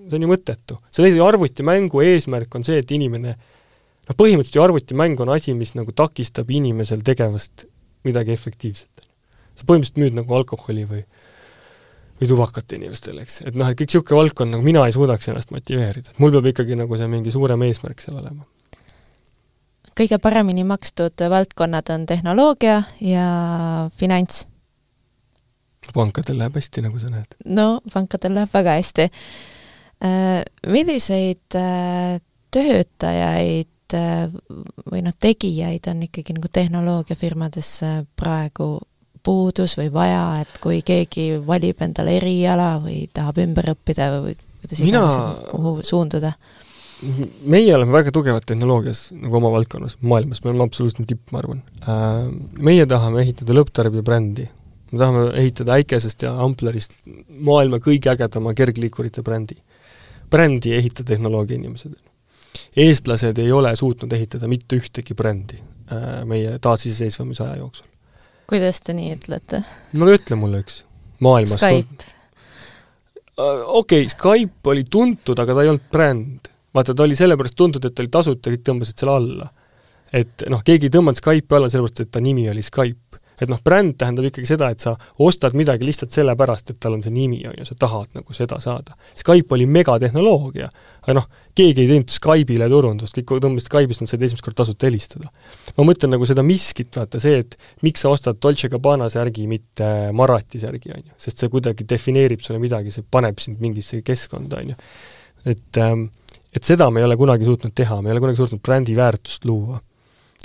[0.10, 0.80] see on ju mõttetu.
[0.94, 5.92] see arvutimängu eesmärk on see, et inimene noh, põhimõtteliselt ju arvutimäng on asi, mis nagu
[5.96, 7.68] takistab inimesel tegevast
[8.06, 9.08] midagi efektiivset.
[9.56, 11.06] sa põhimõtteliselt müüd nagu alkoholi või
[12.16, 15.50] või tubakat inimestele, eks, et noh, et kõik niisugune valdkond, nagu mina ei suudaks ennast
[15.52, 18.46] motiveerida, et mul peab ikkagi nagu see mingi suurem eesmärk seal olema.
[20.00, 23.26] kõige paremini makstud valdkonnad on tehnoloogia ja
[24.00, 24.46] finants.
[25.94, 27.36] pankadel läheb hästi, nagu sa näed.
[27.46, 29.10] no pankadel läheb väga hästi
[30.68, 32.20] milliseid äh,
[32.52, 34.28] töötajaid äh,
[34.92, 37.72] või noh, tegijaid on ikkagi nagu tehnoloogiafirmades
[38.20, 38.78] praegu
[39.26, 44.82] puudus või vaja, et kui keegi valib endale eriala või tahab ümber õppida või kuidas
[44.82, 46.36] iganes Mina..., kuhu suunduda?
[47.46, 51.60] meie oleme väga tugevad tehnoloogias, nagu oma valdkonnas, maailmas, me oleme absoluutne tipp, ma arvan.
[52.64, 54.48] Meie tahame ehitada lõpptarbija brändi.
[54.92, 59.58] me tahame ehitada äikesest ja amplerist maailma kõige ägedama kergliikurite brändi
[60.30, 61.94] brändi ei ehita tehnoloogia inimesed.
[62.78, 67.88] eestlased ei ole suutnud ehitada mitte ühtegi brändi äh, meie taasiseseisvumise aja jooksul.
[68.50, 69.64] kuidas te nii ütlete?
[69.94, 70.84] no ütle mulle üks.
[71.20, 72.10] maailmas Skype.
[73.66, 76.50] okei okay,, Skype oli tuntud, aga ta ei olnud bränd.
[76.74, 79.50] vaata, ta oli sellepärast tuntud, et ta oli tasuta, kõik tõmbasid selle alla.
[80.14, 83.05] et noh, keegi ei tõmmanud Skype'i alla sellepärast, et ta nimi oli Skype
[83.42, 87.04] et noh, bränd tähendab ikkagi seda, et sa ostad midagi lihtsalt sellepärast, et tal on
[87.04, 88.96] see nimi, on ju, sa tahad nagu seda saada.
[89.20, 90.70] Skype oli megatehnoloogia,
[91.04, 94.90] aga noh, keegi ei teinud Skype'ile turundust, kõik tõmbasid Skype'ist, nad said esimest korda tasuta
[94.90, 95.32] helistada.
[95.78, 100.12] ma mõtlen nagu seda miskit, vaata see, et miks sa ostad Dolce Gabbana särgi, mitte
[100.16, 104.62] Marati särgi, on ju, sest see kuidagi defineerib sulle midagi, see paneb sind mingisse keskkonda,
[104.64, 104.80] on ju.
[105.56, 106.08] et ähm,
[106.56, 109.44] et seda me ei ole kunagi suutnud teha, me ei ole kunagi suutnud brändi väärtust
[109.46, 109.82] luua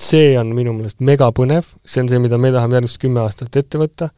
[0.00, 3.80] see on minu meelest megapõnev, see on see, mida me tahame järgmised kümme aastat ette
[3.80, 4.10] võtta,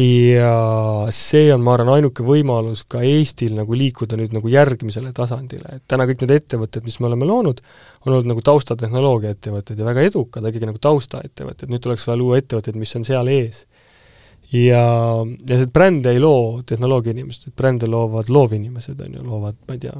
[0.00, 5.78] ja see on, ma arvan, ainuke võimalus ka Eestil nagu liikuda nüüd nagu järgmisele tasandile,
[5.78, 7.62] et täna kõik need ettevõtted, mis me oleme loonud,
[8.04, 12.40] on olnud nagu taustatehnoloogia ettevõtted ja väga edukad, ikkagi nagu taustaettevõtted, nüüd tuleks vaja luua
[12.40, 13.64] ettevõtteid, mis on seal ees.
[14.52, 14.84] ja,
[15.48, 19.84] ja see brände ei loo tehnoloogia inimesed, brände loovad loovinimesed, on ju, loovad, ma ei
[19.88, 19.96] tea,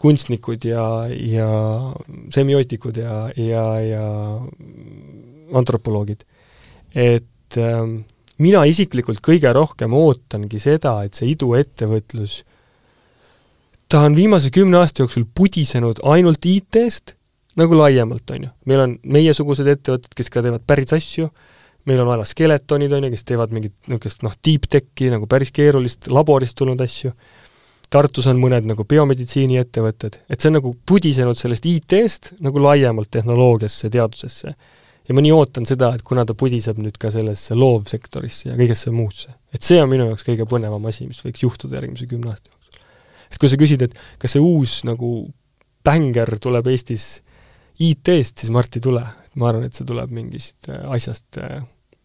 [0.00, 1.48] kunstnikud ja, ja
[2.32, 4.06] semiootikud ja, ja, ja
[5.58, 6.24] antropoloogid.
[6.94, 8.02] et ähm,
[8.42, 12.42] mina isiklikult kõige rohkem ootangi seda, et see iduettevõtlus,
[13.92, 17.16] ta on viimase kümne aasta jooksul pudisenud ainult IT-st,
[17.60, 18.52] nagu laiemalt, on ju.
[18.70, 21.28] meil on meiesugused ettevõtted, kes ka teevad päris asju,
[21.90, 25.52] meil on vaja skeletonid, on ju, kes teevad mingit niisugust noh, deep tech'i nagu päris
[25.52, 27.12] keerulist laborist tulnud asju
[27.92, 33.90] Tartus on mõned nagu biomeditsiiniettevõtted, et see on nagu pudisenud sellest IT-st nagu laiemalt tehnoloogiasse,
[33.92, 34.54] teadusesse.
[35.08, 38.92] ja ma nii ootan seda, et kuna ta pudiseb nüüd ka sellesse loovsektorisse ja kõigesse
[38.94, 39.34] muusse.
[39.52, 42.80] et see on minu jaoks kõige põnevam asi, mis võiks juhtuda järgmise kümne aasta jooksul.
[43.30, 45.12] et kui sa küsid, et kas see uus nagu
[45.84, 47.20] bänger tuleb Eestis
[47.78, 49.04] IT-st, siis Mart ei tule.
[49.34, 51.60] ma arvan, et see tuleb mingist äh, asjast, äh,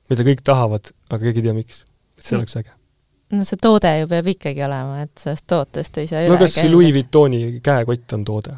[0.09, 1.85] mida kõik tahavad, aga keegi ei tea, miks.
[2.19, 2.43] see mm.
[2.43, 2.75] oleks äge
[3.32, 6.55] no see toode ju peab ikkagi olema, et sellest tootest ei saa üle no kas
[6.59, 8.55] see Louis Vuittoni käekott on toode?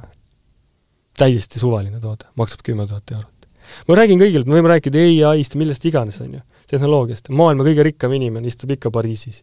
[1.20, 3.50] täiesti suvaline toode, maksab kümme tuhat eurot.
[3.88, 7.88] ma räägin kõigile, me võime rääkida ai-st ja millest iganes, on ju, tehnoloogiast, maailma kõige
[7.90, 9.42] rikkam inimene istub ikka Pariisis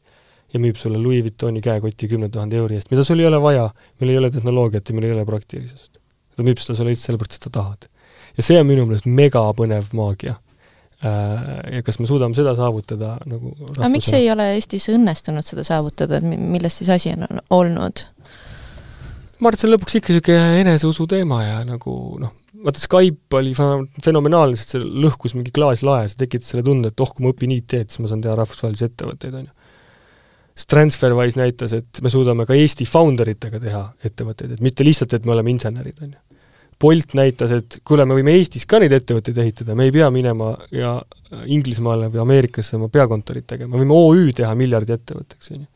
[0.55, 3.68] ja müüb sulle Louis Vuittoni käekotti kümne tuhande euri eest, mida sul ei ole vaja,
[4.01, 5.99] meil ei ole tehnoloogiat ja meil ei ole praktilisust.
[6.37, 7.89] ta müüb seda sulle lihtsalt sellepärast, et sa tahad.
[8.37, 10.39] ja see on minu meelest megapõnev maagia
[11.05, 16.22] ja kas me suudame seda saavutada nagu aga miks ei ole Eestis õnnestunud seda saavutada,
[16.22, 18.07] et milles siis asi on olnud?
[19.36, 21.92] ma arvan, et see on lõpuks ikka niisugune eneseusu teema ja nagu
[22.22, 22.32] noh,
[22.64, 27.12] vaata Skype oli fenomenaalne, sest see lõhkus mingi klaaslae, see tekitas selle tunde, et oh,
[27.12, 29.72] kui ma õpin IT-d, siis ma saan teha rahvusvahelisi ettevõtteid, on ju.
[30.57, 35.12] siis TransferWise näitas, et me suudame ka Eesti founder itega teha ettevõtteid, et mitte lihtsalt,
[35.12, 36.26] et me oleme insenerid, on ju
[36.81, 40.53] Bolt näitas, et kuule, me võime Eestis ka neid ettevõtteid ehitada, me ei pea minema
[40.74, 40.99] ja
[41.49, 45.66] Inglismaale või Ameerikasse oma peakontorit tegema, võime OÜ teha miljardi ettevõtteks, on ju.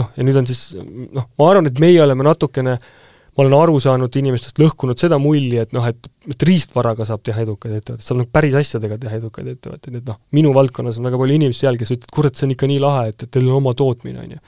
[0.00, 2.78] noh, ja nüüd on siis noh, ma arvan, et meie oleme natukene
[3.34, 7.42] ma olen aru saanud inimestest, lõhkunud seda mulli, et noh, et, et riistvaraga saab teha
[7.42, 11.18] edukaid ettevõtteid, saab nagu päris asjadega teha edukaid ettevõtteid, et noh, minu valdkonnas on väga
[11.22, 13.58] palju inimesi seal, kes ütlevad, kurat, see on ikka nii lahe, et, et teil on
[13.58, 14.42] oma tootmine, on ju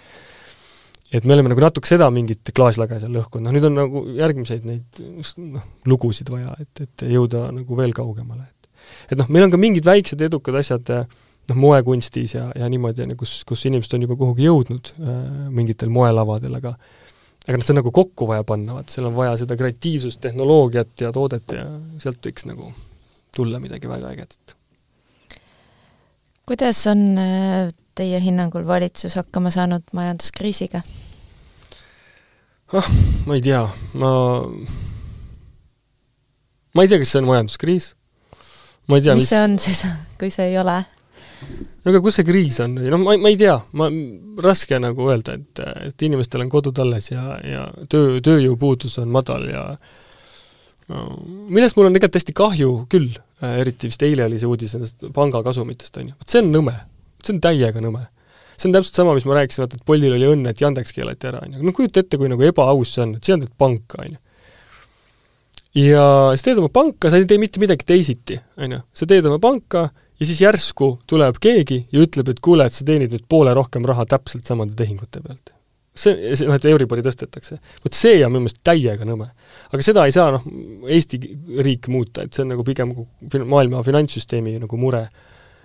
[1.14, 4.66] et me oleme nagu natuke seda mingit klaaslage seal lõhkunud, noh nüüd on nagu järgmiseid
[4.66, 5.00] neid
[5.38, 8.57] noh, lugusid vaja, et, et jõuda nagu veel kaugemale, et
[9.12, 13.38] et noh, meil on ka mingid väiksed edukad asjad noh, moekunstis ja, ja niimoodi, kus,
[13.48, 15.16] kus inimesed on juba kuhugi jõudnud äh,
[15.54, 16.74] mingitel moelavadel, aga
[17.46, 21.07] aga noh, see on nagu kokku vaja panna, vaat seal on vaja seda kreatiivsust, tehnoloogiat
[21.07, 21.66] ja toodet ja
[22.02, 22.72] sealt võiks nagu
[23.36, 24.57] tulla midagi väga ägedat.
[26.46, 30.82] kuidas on äh, teie hinnangul valitsus hakkama saanud majanduskriisiga?
[32.72, 32.90] ah,
[33.26, 33.62] ma ei tea,
[33.94, 34.11] ma,
[36.74, 37.92] ma ei tea, kas see on majanduskriis.
[38.90, 39.84] ma ei tea, mis, mis see on siis,
[40.20, 40.80] kui see ei ole?
[41.84, 43.88] no aga kus see kriis on noh, ma, ma ei tea, ma,
[44.44, 49.47] raske nagu öelda, et, et inimestel on kodud alles ja, ja töö, tööjõupuudus on madal
[49.53, 49.62] ja
[50.90, 51.07] no,
[51.53, 53.14] millest mul on tegelikult hästi kahju küll,
[53.47, 56.76] eriti vist eile oli see uudis nendest panga kasumitest, on ju, vot see on nõme
[57.27, 58.07] see on täiega nõme.
[58.57, 61.29] see on täpselt sama, mis ma rääkisin, vaata, et Boltil oli õnne, et Yandex keelati
[61.31, 61.66] ära, on ju.
[61.66, 64.22] no kujuta ette, kui nagu ebaaus see on, et sina teed panka, on ju.
[65.87, 68.83] ja sa teed oma panka, sa ei tee mitte midagi teisiti, on ju.
[68.97, 72.87] sa teed oma panka ja siis järsku tuleb keegi ja ütleb, et kuule, et sa
[72.89, 75.53] teenid nüüd poole rohkem raha täpselt samade tehingute pealt
[75.97, 77.59] see, see noh, et Euribori tõstetakse.
[77.85, 79.31] vot see on minu meelest täiega nõme.
[79.72, 80.45] aga seda ei saa noh,
[80.97, 81.20] Eesti
[81.64, 82.93] riik muuta, et see on nagu pigem
[83.49, 85.07] maailma finantssüsteemi nagu mure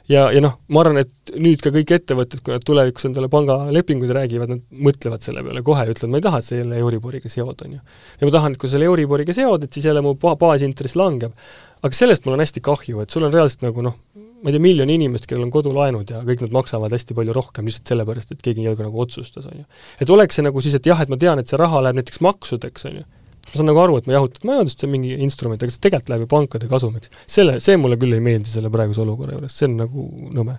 [0.10, 4.14] ja, ja noh, ma arvan, et nüüd ka kõik ettevõtted, kui nad tulevikus endale pangalepinguid
[4.18, 7.32] räägivad, nad mõtlevad selle peale kohe ja ütlevad, ma ei taha, et sa jälle Euriboriga
[7.32, 7.82] seod, on ju.
[8.22, 11.38] ja ma tahan, et kui sa selle Euriboriga seod, et siis jälle mu baasintress langeb.
[11.82, 13.98] aga sellest mul on hästi kahju, et sul on reaalselt nagu noh,
[14.42, 17.68] ma ei tea, miljon inimest, kellel on kodulaenud ja kõik nad maksavad hästi palju rohkem
[17.70, 19.66] lihtsalt sellepärast, et keegi nagu otsustas, on ju.
[20.02, 22.22] et oleks see nagu siis, et jah, et ma tean, et see raha läheb näiteks
[22.26, 23.08] maksudeks, on ju,
[23.50, 26.14] ma saan nagu aru, et ma jahutan majandust, see on mingi instrument, aga see tegelikult
[26.14, 27.12] läheb ju pankade kasumiks.
[27.28, 30.58] selle, see mulle küll ei meeldi selle praeguse olukorra juures, see on nagu nõme.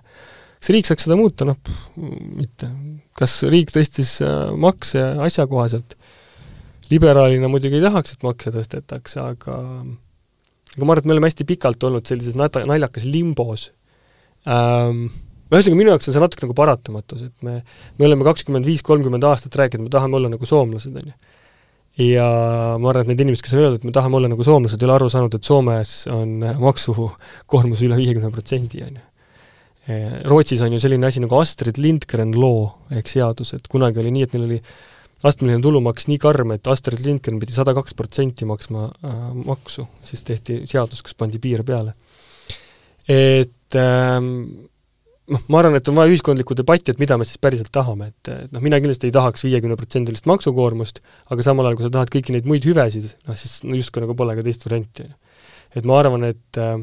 [0.59, 1.57] kas riik saaks seda muuta, noh,
[2.37, 2.69] mitte.
[3.17, 5.97] kas riik tõstis äh, makse asjakohaselt?
[6.91, 9.59] liberaalina muidugi ei tahaks, et makse tõstetakse, aga
[10.73, 13.69] aga ma arvan, et me oleme hästi pikalt olnud sellises nata-, naljakas limbos
[14.49, 15.07] ähm,.
[15.53, 17.59] ühesõnaga, minu jaoks on see natuke nagu paratamatus, et me,
[17.99, 21.32] me oleme kakskümmend viis, kolmkümmend aastat rääkinud, me tahame olla nagu soomlased, on ju.
[22.01, 22.27] Ja
[22.81, 24.87] ma arvan, et need inimesed, kes on öelnud, et me tahame olla nagu soomlased, ei
[24.87, 29.09] ole aru saanud, et Soomes on maksukoormus üle viiekümne protsendi, on ju.
[30.31, 34.25] Rootsis on ju selline asi nagu Astrid Lindgren law ehk seadus, et kunagi oli nii,
[34.25, 34.59] et neil oli
[35.27, 40.23] astmeline tulumaks nii karm, et Astrid Lindgren pidi sada kaks protsenti maksma äh, maksu, siis
[40.27, 41.93] tehti seadus, kus pandi piir peale.
[43.07, 44.69] et ähm,
[45.31, 48.31] noh, ma arvan, et on vaja ühiskondlikku debatti, et mida me siis päriselt tahame, et,
[48.45, 52.35] et noh, mina kindlasti ei tahaks viiekümneprotsendilist maksukoormust, aga samal ajal, kui sa tahad kõiki
[52.35, 55.07] neid muid hüvesid, noh siis no justkui nagu pole ka teist varianti.
[55.73, 56.77] et ma arvan, et äh,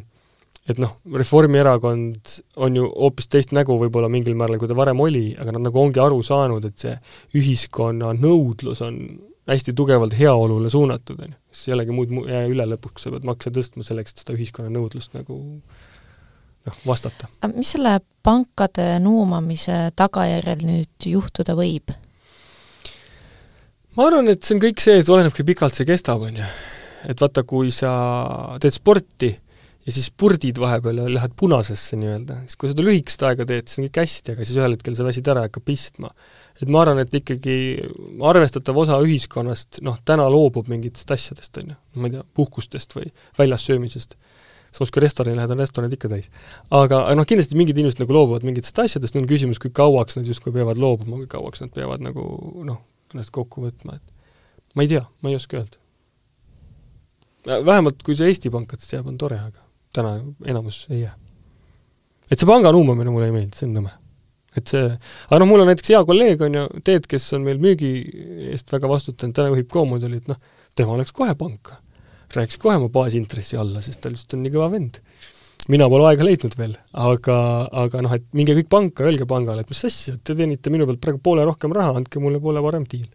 [0.69, 5.31] et noh, Reformierakond on ju hoopis teist nägu võib-olla mingil määral, kui ta varem oli,
[5.41, 6.93] aga nad nagu ongi aru saanud, et see
[7.41, 9.01] ühiskonna nõudlus on
[9.51, 11.39] hästi tugevalt heaolule suunatud, on ju.
[11.51, 14.71] siis ei olegi muud jää üle lõpuks, sa pead makse tõstma selleks, et seda ühiskonna
[14.75, 15.41] nõudlust nagu
[16.69, 17.31] noh, vastata.
[17.55, 21.95] mis selle pankade nuumamise tagajärjel nüüd juhtuda võib?
[23.97, 26.51] ma arvan, et see on kõik see, et oleneb, kui pikalt see kestab, on ju.
[27.11, 27.93] et vaata, kui sa
[28.63, 29.33] teed sporti,
[29.87, 33.81] ja siis spurdid vahepeal ja lähed punasesse nii-öelda, siis kui seda lühikest aega teed, siis
[33.81, 36.13] on kõik hästi, aga siis ühel hetkel sa väsid ära ja hakkab pistma.
[36.61, 37.55] et ma arvan, et ikkagi
[38.29, 43.09] arvestatav osa ühiskonnast noh, täna loobub mingitest asjadest, on ju, ma ei tea, puhkustest või
[43.39, 44.19] väljas söömisest.
[44.75, 46.31] Samas kui restorani lähed, on restoranid ikka täis.
[46.75, 50.29] aga noh, kindlasti mingid inimesed nagu loobuvad mingitest asjadest, nüüd on küsimus, kui kauaks nad
[50.31, 52.25] justkui peavad loobuma, kui kauaks nad peavad nagu
[52.67, 52.81] noh,
[53.15, 55.81] ennast kokku võtma, et ma ei tea, ma ei oska öelda.
[57.67, 59.65] vähemalt kui see Eesti pankadest jääb, on tore, aga
[59.97, 61.17] täna enamus ei jää.
[62.31, 63.93] et see panga nuumamine mulle ei meeldi, see on nõme.
[64.57, 64.87] et see,
[65.29, 67.93] aga noh, mul on näiteks hea kolleeg, on ju, Teet, kes on meil müügi
[68.53, 70.39] eest väga vastutanud, täna juhib Comodolit, noh,
[70.79, 71.81] tema läks kohe panka.
[72.37, 75.01] Rääkis kohe oma baasintressi alla, sest ta lihtsalt on nii kõva vend.
[75.71, 77.37] mina pole aega leidnud veel, aga,
[77.85, 81.03] aga noh, et minge kõik panka, öelge pangale, et mis asja, te teenite minu pealt
[81.05, 83.09] praegu poole rohkem raha, andke mulle poole parem diil.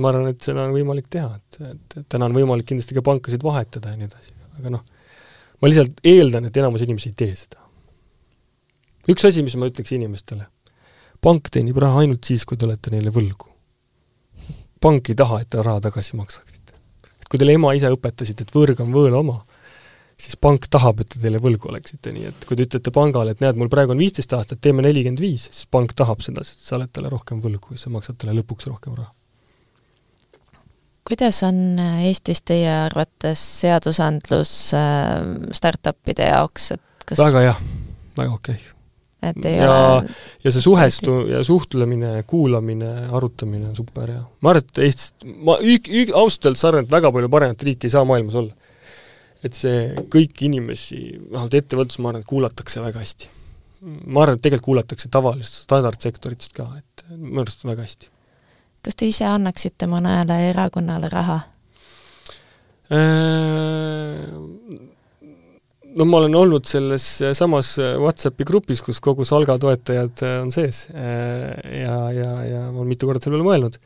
[0.00, 3.02] ma arvan, et seda on võimalik teha, et, et, et täna on võimalik kindlasti ka
[3.06, 4.84] pankasid vahetada ja nii edasi, aga noh,
[5.60, 7.60] ma lihtsalt eeldan, et enamus inimesi ei tee seda.
[9.10, 10.46] üks asi, mis ma ütleks inimestele,
[11.20, 13.50] pank teenib raha ainult siis, kui te olete neile võlgu.
[14.80, 16.59] pank ei taha, et te raha tagasi maksaksite.
[17.30, 19.38] Kui teile ema ise õpetasid, et võõrg on võõla oma,
[20.20, 23.44] siis pank tahab, et te teile võlgu oleksite, nii et kui te ütlete pangale, et
[23.44, 26.76] näed, mul praegu on viisteist aastat, teeme nelikümmend viis, siis pank tahab seda, sest sa
[26.76, 29.14] oled talle rohkem võlgu ja sa maksad talle lõpuks rohkem raha
[31.10, 35.16] kuidas on äh, Eestis teie arvates seadusandlus äh,
[35.56, 37.54] startupide jaoks, et kas väga hea,
[38.18, 38.79] väga okei okay.
[39.22, 40.14] Et ei ja, ole
[40.44, 44.22] ja see suhestu ja suhtlemine, kuulamine, arutamine on super hea.
[44.40, 45.12] ma arvan, et Eestis,
[45.44, 48.70] ma ük-, ük-, ausalt öeldes arvan, et väga palju paremat riiki ei saa maailmas olla.
[49.44, 53.34] et see kõiki inimesi, vähemalt ettevõtlus, ma arvan, et kuulatakse väga hästi.
[54.06, 58.16] ma arvan, et tegelikult kuulatakse tavalist standardsektoritest ka, et minu arust väga hästi
[58.84, 61.40] kas te ise annaksite mõnele erakonnale raha?
[65.90, 70.52] Äh, no ma olen olnud selles samas Whatsappi grupis, kus kogu Salga toetajad äh, on
[70.54, 73.80] sees äh, ja, ja, ja ma olen mitu korda selle peale mõelnud.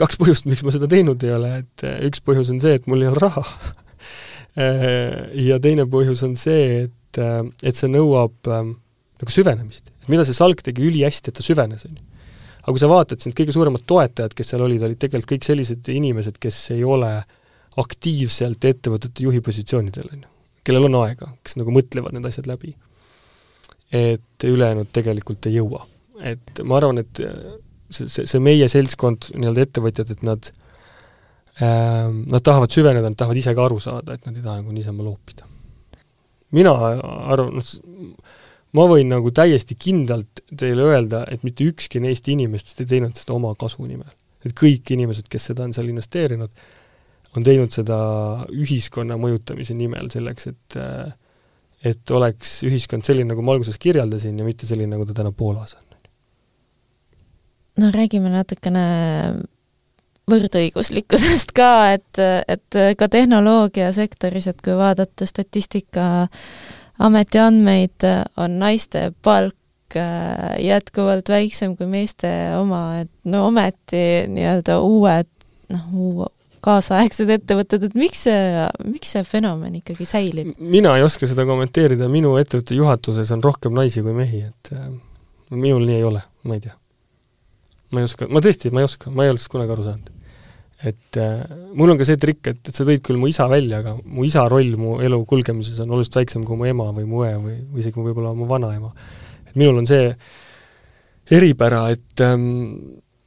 [0.00, 3.04] kaks põhjust, miks ma seda teinud ei ole, et üks põhjus on see, et mul
[3.04, 3.44] ei ole raha
[5.48, 9.92] ja teine põhjus on see, et, et see nõuab nagu süvenemist.
[10.02, 12.08] et mida see Salk tegi ülihästi, et ta süvenes, on ju
[12.62, 15.46] aga kui sa vaatad, siis need kõige suuremad toetajad, kes seal olid, olid tegelikult kõik
[15.46, 17.10] sellised inimesed, kes ei ole
[17.82, 20.31] aktiivselt ettevõtete juhi positsioonidel, on ju.
[20.66, 22.74] Kellel on aega, kes nagu mõtlevad need asjad läbi.
[23.92, 25.86] et ülejäänud tegelikult ei jõua.
[26.22, 27.22] et ma arvan, et
[27.90, 30.52] see, see, see meie seltskond, nii-öelda ettevõtjad, et nad
[31.60, 34.72] äh, nad tahavad süveneda, nad tahavad ise ka aru saada, et nad ei taha nagu
[34.72, 35.48] niisama loopida.
[36.52, 37.68] mina arvan, noh,
[38.76, 43.36] ma võin nagu täiesti kindlalt teile öelda, et mitte ükski neist inimestest ei teinud seda
[43.36, 44.10] oma kasu nimel.
[44.44, 46.50] et kõik inimesed, kes seda on seal investeerinud,
[47.36, 47.98] on teinud seda
[48.52, 50.80] ühiskonna mõjutamise nimel, selleks et
[51.82, 55.74] et oleks ühiskond selline, nagu ma alguses kirjeldasin, ja mitte selline, nagu ta täna Poolas
[55.74, 55.88] on.
[57.82, 58.84] no räägime natukene
[60.30, 66.28] võrdõiguslikkusest ka, et, et ka tehnoloogiasektoris, et kui vaadata statistika
[67.02, 68.06] ametiandmeid,
[68.38, 69.96] on naiste palk
[70.62, 75.28] jätkuvalt väiksem kui meeste oma, et no ometi nii-öelda uued
[75.72, 76.30] noh,
[76.62, 80.52] kaasaegsed ettevõtted, et miks see, miks see fenomen ikkagi säilib?
[80.60, 84.90] mina ei oska seda kommenteerida, minu ettevõtte juhatuses on rohkem naisi kui mehi, et äh,
[85.50, 86.74] minul nii ei ole, ma ei tea.
[87.92, 90.12] ma ei oska, ma tõesti, ma ei oska, ma ei ole sellest kunagi aru saanud.
[90.92, 91.42] et äh,
[91.78, 94.28] mul on ka see trikk, et, et sa tõid küll mu isa välja, aga mu
[94.28, 97.58] isa roll mu elu kulgemises on oluliselt väiksem kui mu ema või mu õe või,
[97.72, 98.94] või isegi võib-olla mu vanaema.
[99.48, 100.14] et minul on see
[101.32, 102.48] eripära, et ähm,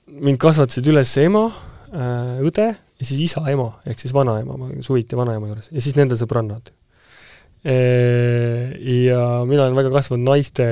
[0.07, 1.49] mind kasvatasid üles ema
[1.91, 5.97] äh,, õde ja siis isa, ema, ehk siis vanaema, ma suviti vanaema juures, ja siis
[5.99, 6.73] nende sõbrannad.
[7.65, 10.65] Ja mina olen väga kasvanud naiste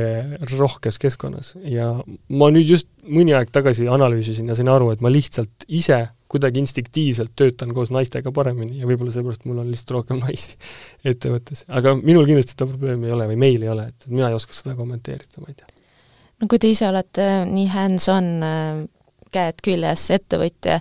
[0.51, 1.88] rohkes keskkonnas ja
[2.30, 6.03] ma nüüd just mõni aeg tagasi analüüsisin ja sain aru, et ma lihtsalt ise
[6.34, 10.55] kuidagi instinktiivselt töötan koos naistega paremini ja võib-olla seepärast mul on lihtsalt rohkem naisi
[11.11, 11.65] ettevõttes.
[11.69, 14.55] aga minul kindlasti seda probleemi ei ole või meil ei ole, et mina ei oska
[14.57, 15.69] seda kommenteerida, ma ei tea.
[16.41, 18.84] no kui te ise olete nii hands-on, äh,
[19.34, 20.80] käed küljes ettevõtja,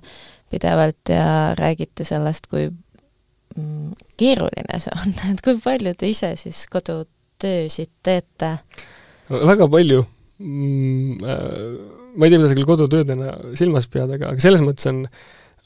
[0.53, 1.27] pidevalt ja
[1.59, 8.57] räägite sellest, kui mm, keeruline see on, et kui palju te ise siis kodutöösid teete?
[9.33, 10.05] väga palju
[10.39, 11.19] mm,.
[11.23, 15.05] Äh, ma ei tea, mida sa küll kodutöödena silmas pead, aga, aga selles mõttes on,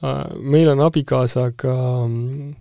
[0.02, 1.74] äh, meil on abikaasaga,
[2.06, 2.52] mm,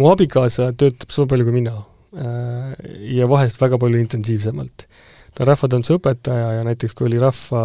[0.00, 2.74] mu abikaasa töötab sama palju kui mina äh,
[3.16, 4.86] ja vahest väga palju intensiivsemalt.
[5.34, 7.60] ta on rahvatantsu õpetaja ja näiteks kui oli rahva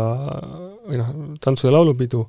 [0.85, 1.07] või noh,
[1.41, 2.21] tantsu- ja laulupidu,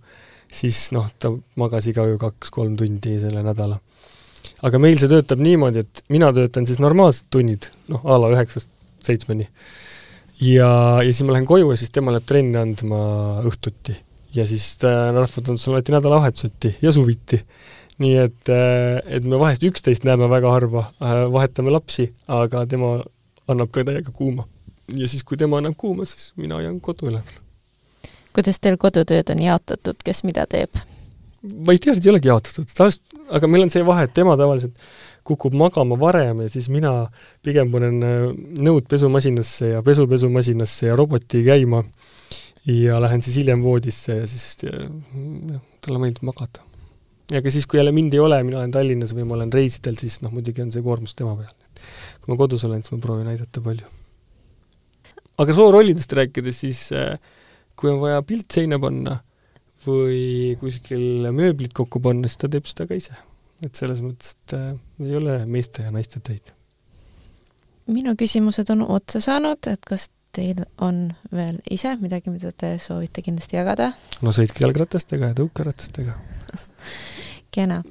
[0.53, 3.79] siis noh, ta magas iga öö kaks-kolm tundi selle nädala.
[4.67, 8.71] aga meil see töötab niimoodi, et mina töötan siis normaalsed tunnid, noh, a la üheksast
[9.05, 9.49] seitsmeni.
[10.41, 10.71] ja,
[11.03, 13.01] ja siis ma lähen koju ja siis tema läheb trenni andma
[13.47, 13.97] õhtuti.
[14.35, 17.43] ja siis rahvatantsul alati nädalavahetuseti ja suviti.
[17.99, 18.53] nii et,
[19.09, 20.91] et me vahest üksteist näeme väga harva,
[21.33, 22.99] vahetame lapsi, aga tema
[23.49, 24.47] annab ka täiega kuuma.
[24.95, 27.46] ja siis, kui tema annab kuuma, siis mina jään kodu üleval
[28.37, 30.85] kuidas teil kodutööd on jaotatud, kes mida teeb?
[31.47, 34.35] ma ei tea, et ei olegi jaotatud, tavaliselt, aga meil on see vahe, et tema
[34.39, 34.75] tavaliselt
[35.27, 36.93] kukub magama varem ja siis mina
[37.45, 38.29] pigem panen äh,
[38.63, 41.83] nõud pesumasinasse ja pesu pesumasinasse ja roboti käima
[42.67, 46.63] ja lähen siis hiljem voodisse ja siis jah, talle meeldib magada.
[47.31, 49.99] ja ka siis, kui jälle mind ei ole, mina olen Tallinnas või ma olen reisidel,
[49.99, 51.55] siis noh, muidugi on see koormus tema peal.
[52.23, 53.87] kui ma kodus olen, siis ma proovin aidata palju.
[55.43, 57.19] aga soorollidest rääkides, siis äh,
[57.77, 59.19] kui on vaja pilt seina panna
[59.87, 63.17] või kuskil mööblit kokku panna, siis ta teeb seda ka ise.
[63.65, 64.75] et selles mõttes, et äh,
[65.05, 66.53] ei ole meeste ja naiste töid.
[67.87, 73.23] minu küsimused on otsa saanud, et kas teil on veel ise midagi, mida te soovite
[73.23, 73.93] kindlasti jagada?
[74.23, 76.17] no sõitke jalgratastega ja tõukeratastega
[77.57, 77.83] kena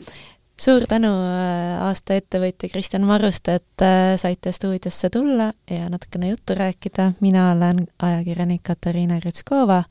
[0.61, 6.55] suur tänu, äh, aasta ettevõtja Kristjan Maruste, et äh, saite stuudiosse tulla ja natukene juttu
[6.55, 7.11] rääkida.
[7.19, 9.83] mina olen ajakirjanik Katariina Rütskova.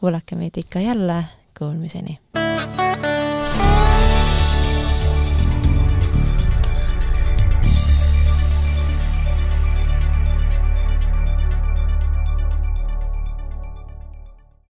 [0.00, 1.24] kuulake meid ikka jälle,
[1.58, 2.18] kuulmiseni!